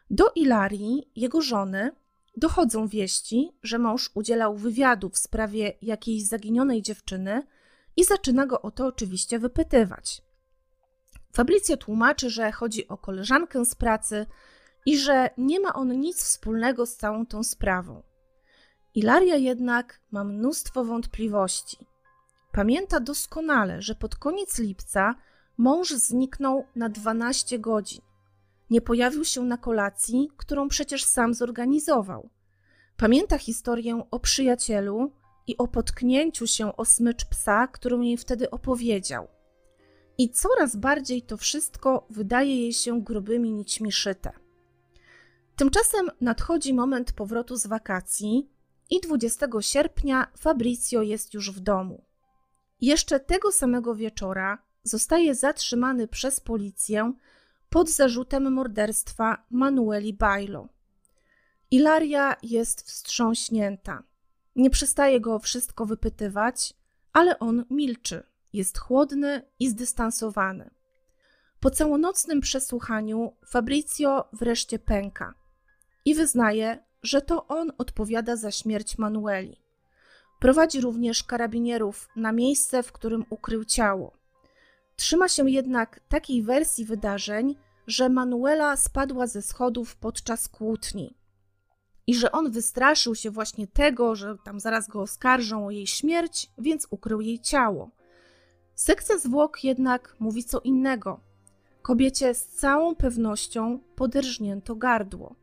Do 0.09 0.31
Ilarii, 0.35 1.11
jego 1.15 1.41
żony, 1.41 1.91
dochodzą 2.37 2.87
wieści, 2.87 3.51
że 3.63 3.79
mąż 3.79 4.11
udzielał 4.13 4.55
wywiadu 4.55 5.09
w 5.09 5.17
sprawie 5.17 5.73
jakiejś 5.81 6.25
zaginionej 6.25 6.81
dziewczyny 6.81 7.43
i 7.95 8.03
zaczyna 8.03 8.45
go 8.45 8.61
o 8.61 8.71
to 8.71 8.85
oczywiście 8.85 9.39
wypytywać. 9.39 10.21
Fabrizio 11.33 11.77
tłumaczy, 11.77 12.29
że 12.29 12.51
chodzi 12.51 12.87
o 12.87 12.97
koleżankę 12.97 13.65
z 13.65 13.75
pracy 13.75 14.25
i 14.85 14.97
że 14.97 15.29
nie 15.37 15.59
ma 15.59 15.73
on 15.73 15.99
nic 15.99 16.23
wspólnego 16.23 16.85
z 16.85 16.95
całą 16.95 17.25
tą 17.25 17.43
sprawą. 17.43 18.03
Ilaria 18.95 19.35
jednak 19.35 20.01
ma 20.11 20.23
mnóstwo 20.23 20.85
wątpliwości. 20.85 21.77
Pamięta 22.51 22.99
doskonale, 22.99 23.81
że 23.81 23.95
pod 23.95 24.15
koniec 24.15 24.59
lipca 24.59 25.15
mąż 25.57 25.89
zniknął 25.89 26.65
na 26.75 26.89
12 26.89 27.59
godzin. 27.59 28.01
Nie 28.69 28.81
pojawił 28.81 29.25
się 29.25 29.41
na 29.41 29.57
kolacji, 29.57 30.29
którą 30.37 30.69
przecież 30.69 31.03
sam 31.03 31.33
zorganizował. 31.33 32.29
Pamięta 32.97 33.37
historię 33.37 34.03
o 34.11 34.19
przyjacielu 34.19 35.11
i 35.47 35.57
o 35.57 35.67
potknięciu 35.67 36.47
się 36.47 36.77
o 36.77 36.85
smycz 36.85 37.25
psa, 37.25 37.67
którą 37.67 38.01
jej 38.01 38.17
wtedy 38.17 38.49
opowiedział. 38.49 39.27
i 40.17 40.29
coraz 40.29 40.75
bardziej 40.75 41.21
to 41.21 41.37
wszystko 41.37 42.07
wydaje 42.09 42.61
jej 42.61 42.73
się 42.73 43.01
grubymi 43.01 43.51
nićmi 43.51 43.91
szyte. 43.91 44.31
Tymczasem 45.55 46.11
nadchodzi 46.21 46.73
moment 46.73 47.11
powrotu 47.11 47.55
z 47.55 47.67
wakacji 47.67 48.49
i 48.89 49.01
20 49.01 49.47
sierpnia 49.59 50.27
Fabrizio 50.37 51.01
jest 51.01 51.33
już 51.33 51.51
w 51.51 51.59
domu. 51.59 52.03
Jeszcze 52.81 53.19
tego 53.19 53.51
samego 53.51 53.95
wieczora 53.95 54.57
zostaje 54.83 55.35
zatrzymany 55.35 56.07
przez 56.07 56.39
policję 56.39 57.13
pod 57.69 57.89
zarzutem 57.89 58.53
morderstwa 58.53 59.45
Manueli 59.51 60.13
Bailo. 60.13 60.67
Ilaria 61.71 62.35
jest 62.43 62.81
wstrząśnięta. 62.81 64.03
Nie 64.55 64.69
przestaje 64.69 65.21
go 65.21 65.35
o 65.35 65.39
wszystko 65.39 65.85
wypytywać, 65.85 66.73
ale 67.13 67.39
on 67.39 67.65
milczy, 67.69 68.23
jest 68.53 68.77
chłodny 68.77 69.41
i 69.59 69.69
zdystansowany. 69.69 70.69
Po 71.59 71.69
całonocnym 71.69 72.41
przesłuchaniu 72.41 73.33
Fabrizio 73.45 74.29
wreszcie 74.33 74.79
pęka 74.79 75.33
i 76.05 76.15
wyznaje, 76.15 76.83
że 77.03 77.21
to 77.21 77.47
on 77.47 77.71
odpowiada 77.77 78.35
za 78.35 78.51
śmierć 78.51 78.97
Manueli. 78.97 79.61
Prowadzi 80.39 80.81
również 80.81 81.23
karabinierów 81.23 82.09
na 82.15 82.31
miejsce, 82.31 82.83
w 82.83 82.91
którym 82.91 83.25
ukrył 83.29 83.65
ciało. 83.65 84.16
Trzyma 84.99 85.27
się 85.27 85.49
jednak 85.49 85.99
takiej 86.09 86.43
wersji 86.43 86.85
wydarzeń, 86.85 87.55
że 87.87 88.09
Manuela 88.09 88.77
spadła 88.77 89.27
ze 89.27 89.41
schodów 89.41 89.95
podczas 89.95 90.47
kłótni 90.47 91.17
i 92.07 92.15
że 92.15 92.31
on 92.31 92.51
wystraszył 92.51 93.15
się 93.15 93.31
właśnie 93.31 93.67
tego, 93.67 94.15
że 94.15 94.37
tam 94.43 94.59
zaraz 94.59 94.87
go 94.87 95.01
oskarżą 95.01 95.65
o 95.65 95.71
jej 95.71 95.87
śmierć, 95.87 96.51
więc 96.57 96.87
ukrył 96.89 97.21
jej 97.21 97.39
ciało. 97.39 97.91
Sekcja 98.75 99.17
zwłok 99.17 99.63
jednak 99.63 100.15
mówi 100.19 100.43
co 100.43 100.59
innego. 100.59 101.19
Kobiecie 101.81 102.33
z 102.33 102.47
całą 102.47 102.95
pewnością 102.95 103.79
poderżnięto 103.95 104.75
gardło. 104.75 105.35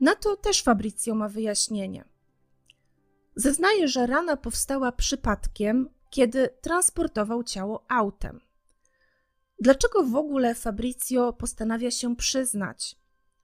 Na 0.00 0.14
to 0.14 0.36
też 0.36 0.62
Fabrizio 0.62 1.14
ma 1.14 1.28
wyjaśnienie. 1.28 2.04
Zeznaje, 3.36 3.88
że 3.88 4.06
rana 4.06 4.36
powstała 4.36 4.92
przypadkiem, 4.92 5.88
kiedy 6.10 6.48
transportował 6.60 7.44
ciało 7.44 7.84
autem. 7.88 8.45
Dlaczego 9.60 10.02
w 10.02 10.16
ogóle 10.16 10.54
Fabrizio 10.54 11.32
postanawia 11.32 11.90
się 11.90 12.16
przyznać? 12.16 12.96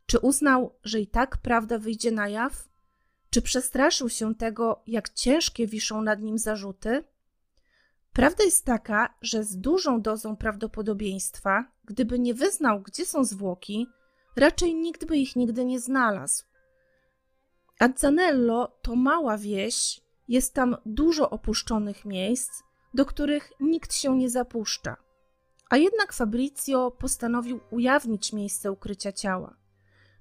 Czy 0.07 0.19
uznał, 0.19 0.75
że 0.85 1.01
i 1.01 1.07
tak 1.07 1.37
prawda 1.37 1.79
wyjdzie 1.79 2.11
na 2.11 2.29
jaw? 2.29 2.69
Czy 3.31 3.43
przestraszył 3.43 4.09
się 4.09 4.35
tego, 4.35 4.83
jak 4.87 5.09
ciężkie 5.09 5.67
wiszą 5.67 6.03
nad 6.03 6.21
nim 6.21 6.39
zarzuty? 6.39 7.05
Prawda 8.13 8.45
jest 8.45 8.65
taka, 8.65 9.15
że 9.23 9.45
z 9.45 9.57
dużą 9.57 10.03
dozą 10.03 10.37
prawdopodobieństwa, 10.37 11.65
gdyby 11.85 12.19
nie 12.19 12.35
wyznał, 12.35 12.81
gdzie 12.81 13.07
są 13.07 13.25
zwłoki, 13.25 13.87
raczej 14.37 14.75
nikt 14.75 15.05
by 15.05 15.17
ich 15.17 15.37
nigdy 15.37 15.65
nie 15.65 15.81
znalazł. 15.81 16.45
Azzanello 17.79 18.79
to 18.83 18.97
mała 18.97 19.39
wieś, 19.39 20.01
jest 20.29 20.55
tam 20.55 20.77
dużo 20.87 21.31
opuszczonych 21.31 22.05
miejsc, 22.05 22.63
do 22.95 23.05
których 23.05 23.53
nikt 23.61 23.95
się 23.95 24.17
nie 24.17 24.31
zapuszcza. 24.31 24.97
A 25.73 25.77
jednak 25.77 26.13
Fabrizio 26.13 26.91
postanowił 26.91 27.61
ujawnić 27.71 28.33
miejsce 28.33 28.73
ukrycia 28.73 29.13
ciała. 29.13 29.57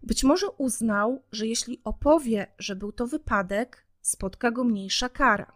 Być 0.04 0.24
może 0.24 0.50
uznał, 0.50 1.24
że 1.32 1.48
jeśli 1.48 1.82
opowie, 1.84 2.48
że 2.60 2.76
był 2.76 2.92
to 2.92 3.08
wypadek, 3.08 3.86
spotka 4.02 4.52
go 4.52 4.64
mniejsza 4.64 5.10
kara. 5.10 5.52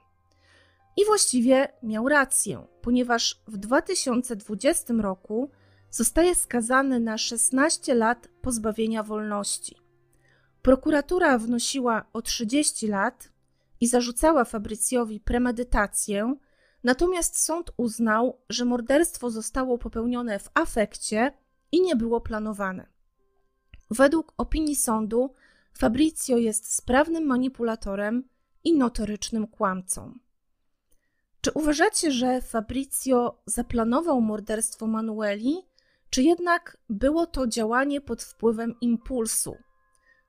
I 0.98 1.06
właściwie 1.06 1.68
miał 1.84 2.10
rację, 2.10 2.68
ponieważ 2.82 3.42
w 3.48 3.58
2020 3.58 4.94
roku 4.94 5.50
zostaje 5.90 6.36
skazany 6.36 7.00
na 7.00 7.18
16 7.18 7.96
lat 7.96 8.28
pozbawienia 8.42 9.04
wolności. 9.04 9.76
Prokuratura 10.62 11.38
wnosiła 11.38 12.06
o 12.14 12.22
30 12.22 12.88
lat 12.88 13.30
i 13.82 13.88
zarzucała 13.88 14.46
Fabrycjowi 14.46 15.20
premedytację, 15.20 16.36
natomiast 16.86 17.44
sąd 17.44 17.72
uznał, 17.78 18.42
że 18.50 18.66
morderstwo 18.66 19.30
zostało 19.30 19.78
popełnione 19.78 20.40
w 20.40 20.50
afekcie 20.54 21.32
i 21.72 21.82
nie 21.82 21.96
było 21.96 22.22
planowane. 22.22 22.88
Według 23.92 24.34
opinii 24.38 24.76
sądu 24.76 25.34
Fabrizio 25.78 26.38
jest 26.38 26.76
sprawnym 26.76 27.26
manipulatorem 27.26 28.30
i 28.64 28.78
notorycznym 28.78 29.48
kłamcą. 29.48 30.14
Czy 31.42 31.52
uważacie, 31.52 32.12
że 32.12 32.42
Fabrizio 32.42 33.42
zaplanował 33.46 34.22
morderstwo 34.22 34.88
Manueli, 34.88 35.58
czy 36.10 36.24
jednak 36.24 36.78
było 36.90 37.26
to 37.26 37.48
działanie 37.48 38.02
pod 38.02 38.24
wpływem 38.24 38.76
impulsu? 38.82 39.56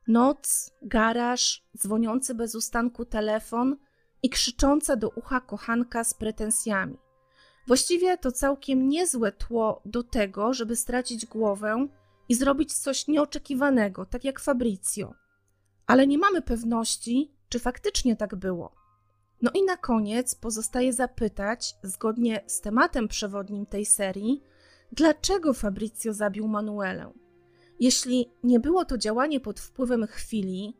Noc, 0.09 0.71
garaż, 0.83 1.69
dzwoniący 1.77 2.35
bez 2.35 2.55
ustanku 2.55 3.05
telefon 3.05 3.77
i 4.27 4.31
krzycząca 4.31 4.97
do 4.97 5.09
ucha 5.09 5.41
kochanka 5.41 6.05
z 6.05 6.15
pretensjami. 6.15 6.99
Właściwie 7.67 8.19
to 8.19 8.33
całkiem 8.33 8.89
niezłe 8.89 9.33
tło 9.33 9.83
do 9.85 10.03
tego, 10.03 10.55
żeby 10.55 10.77
stracić 10.77 11.27
głowę 11.27 11.89
i 12.29 12.35
zrobić 12.35 12.75
coś 12.75 13.09
nieoczekiwanego, 13.09 14.07
tak 14.07 14.25
jak 14.25 14.41
Fabrizio. 14.41 15.15
Ale 15.87 16.07
nie 16.07 16.19
mamy 16.19 16.43
pewności, 16.43 17.35
czy 17.49 17.59
faktycznie 17.59 18.17
tak 18.17 18.35
było. 18.35 18.75
No 19.43 19.51
i 19.55 19.62
na 19.62 19.77
koniec 19.77 20.35
pozostaje 20.35 20.93
zapytać, 20.93 21.75
zgodnie 21.83 22.45
z 22.47 22.61
tematem 22.61 23.09
przewodnim 23.09 23.67
tej 23.67 23.87
serii, 23.87 24.43
dlaczego 24.93 25.53
Fabrizio 25.53 26.12
zabił 26.12 26.49
Manuelę? 26.49 27.12
Jeśli 27.81 28.31
nie 28.43 28.61
było 28.61 28.85
to 28.85 28.99
działanie 28.99 29.41
pod 29.41 29.61
wpływem 29.61 30.07
chwili, 30.07 30.77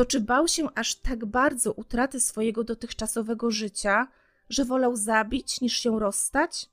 to 0.00 0.04
czy 0.04 0.20
bał 0.20 0.48
się 0.48 0.68
aż 0.74 0.94
tak 0.94 1.24
bardzo 1.24 1.72
utraty 1.72 2.20
swojego 2.20 2.64
dotychczasowego 2.64 3.50
życia, 3.50 4.08
że 4.48 4.64
wolał 4.64 4.96
zabić 4.96 5.60
niż 5.60 5.78
się 5.78 5.98
rozstać? 6.00 6.68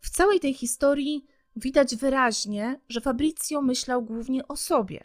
W 0.00 0.10
całej 0.10 0.40
tej 0.40 0.54
historii 0.54 1.26
widać 1.56 1.96
wyraźnie, 1.96 2.80
że 2.88 3.00
Fabrizio 3.00 3.62
myślał 3.62 4.02
głównie 4.02 4.48
o 4.48 4.56
sobie. 4.56 5.00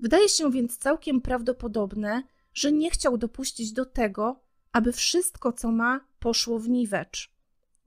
Wydaje 0.00 0.28
się 0.28 0.50
więc 0.50 0.78
całkiem 0.78 1.20
prawdopodobne, 1.20 2.22
że 2.54 2.72
nie 2.72 2.90
chciał 2.90 3.18
dopuścić 3.18 3.72
do 3.72 3.84
tego, 3.86 4.40
aby 4.72 4.92
wszystko, 4.92 5.52
co 5.52 5.72
ma, 5.72 6.00
poszło 6.18 6.58
w 6.58 6.68
niwecz. 6.68 7.30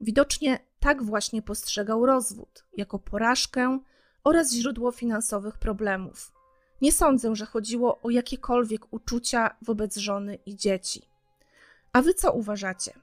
Widocznie 0.02 0.60
tak 0.80 1.04
właśnie 1.04 1.42
postrzegał 1.42 2.06
rozwód 2.06 2.66
jako 2.78 3.00
porażkę 3.00 3.80
oraz 4.24 4.52
źródło 4.52 4.92
finansowych 4.92 5.58
problemów. 5.58 6.35
Nie 6.82 6.92
sądzę, 6.92 7.36
że 7.36 7.46
chodziło 7.46 8.02
o 8.02 8.10
jakiekolwiek 8.10 8.94
uczucia 8.94 9.56
wobec 9.62 9.98
żony 9.98 10.36
i 10.46 10.56
dzieci. 10.56 11.02
A 11.94 12.02
wy 12.02 12.14
co 12.14 12.34
uważacie? 12.34 12.94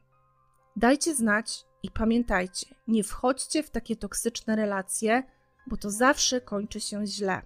Dajcie 0.77 1.15
znać 1.15 1.65
i 1.83 1.91
pamiętajcie, 1.91 2.67
nie 2.89 3.05
wchodźcie 3.05 3.63
w 3.63 3.71
takie 3.71 3.97
toksyczne 3.97 4.57
relacje, 4.57 5.23
bo 5.67 5.77
to 5.77 5.91
zawsze 5.91 6.41
kończy 6.41 6.81
się 6.81 7.07
źle. 7.07 7.43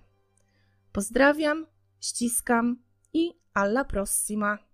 Pozdrawiam, 0.92 1.66
ściskam 2.00 2.82
i 3.12 3.32
alla 3.54 3.84
prossima. 3.84 4.65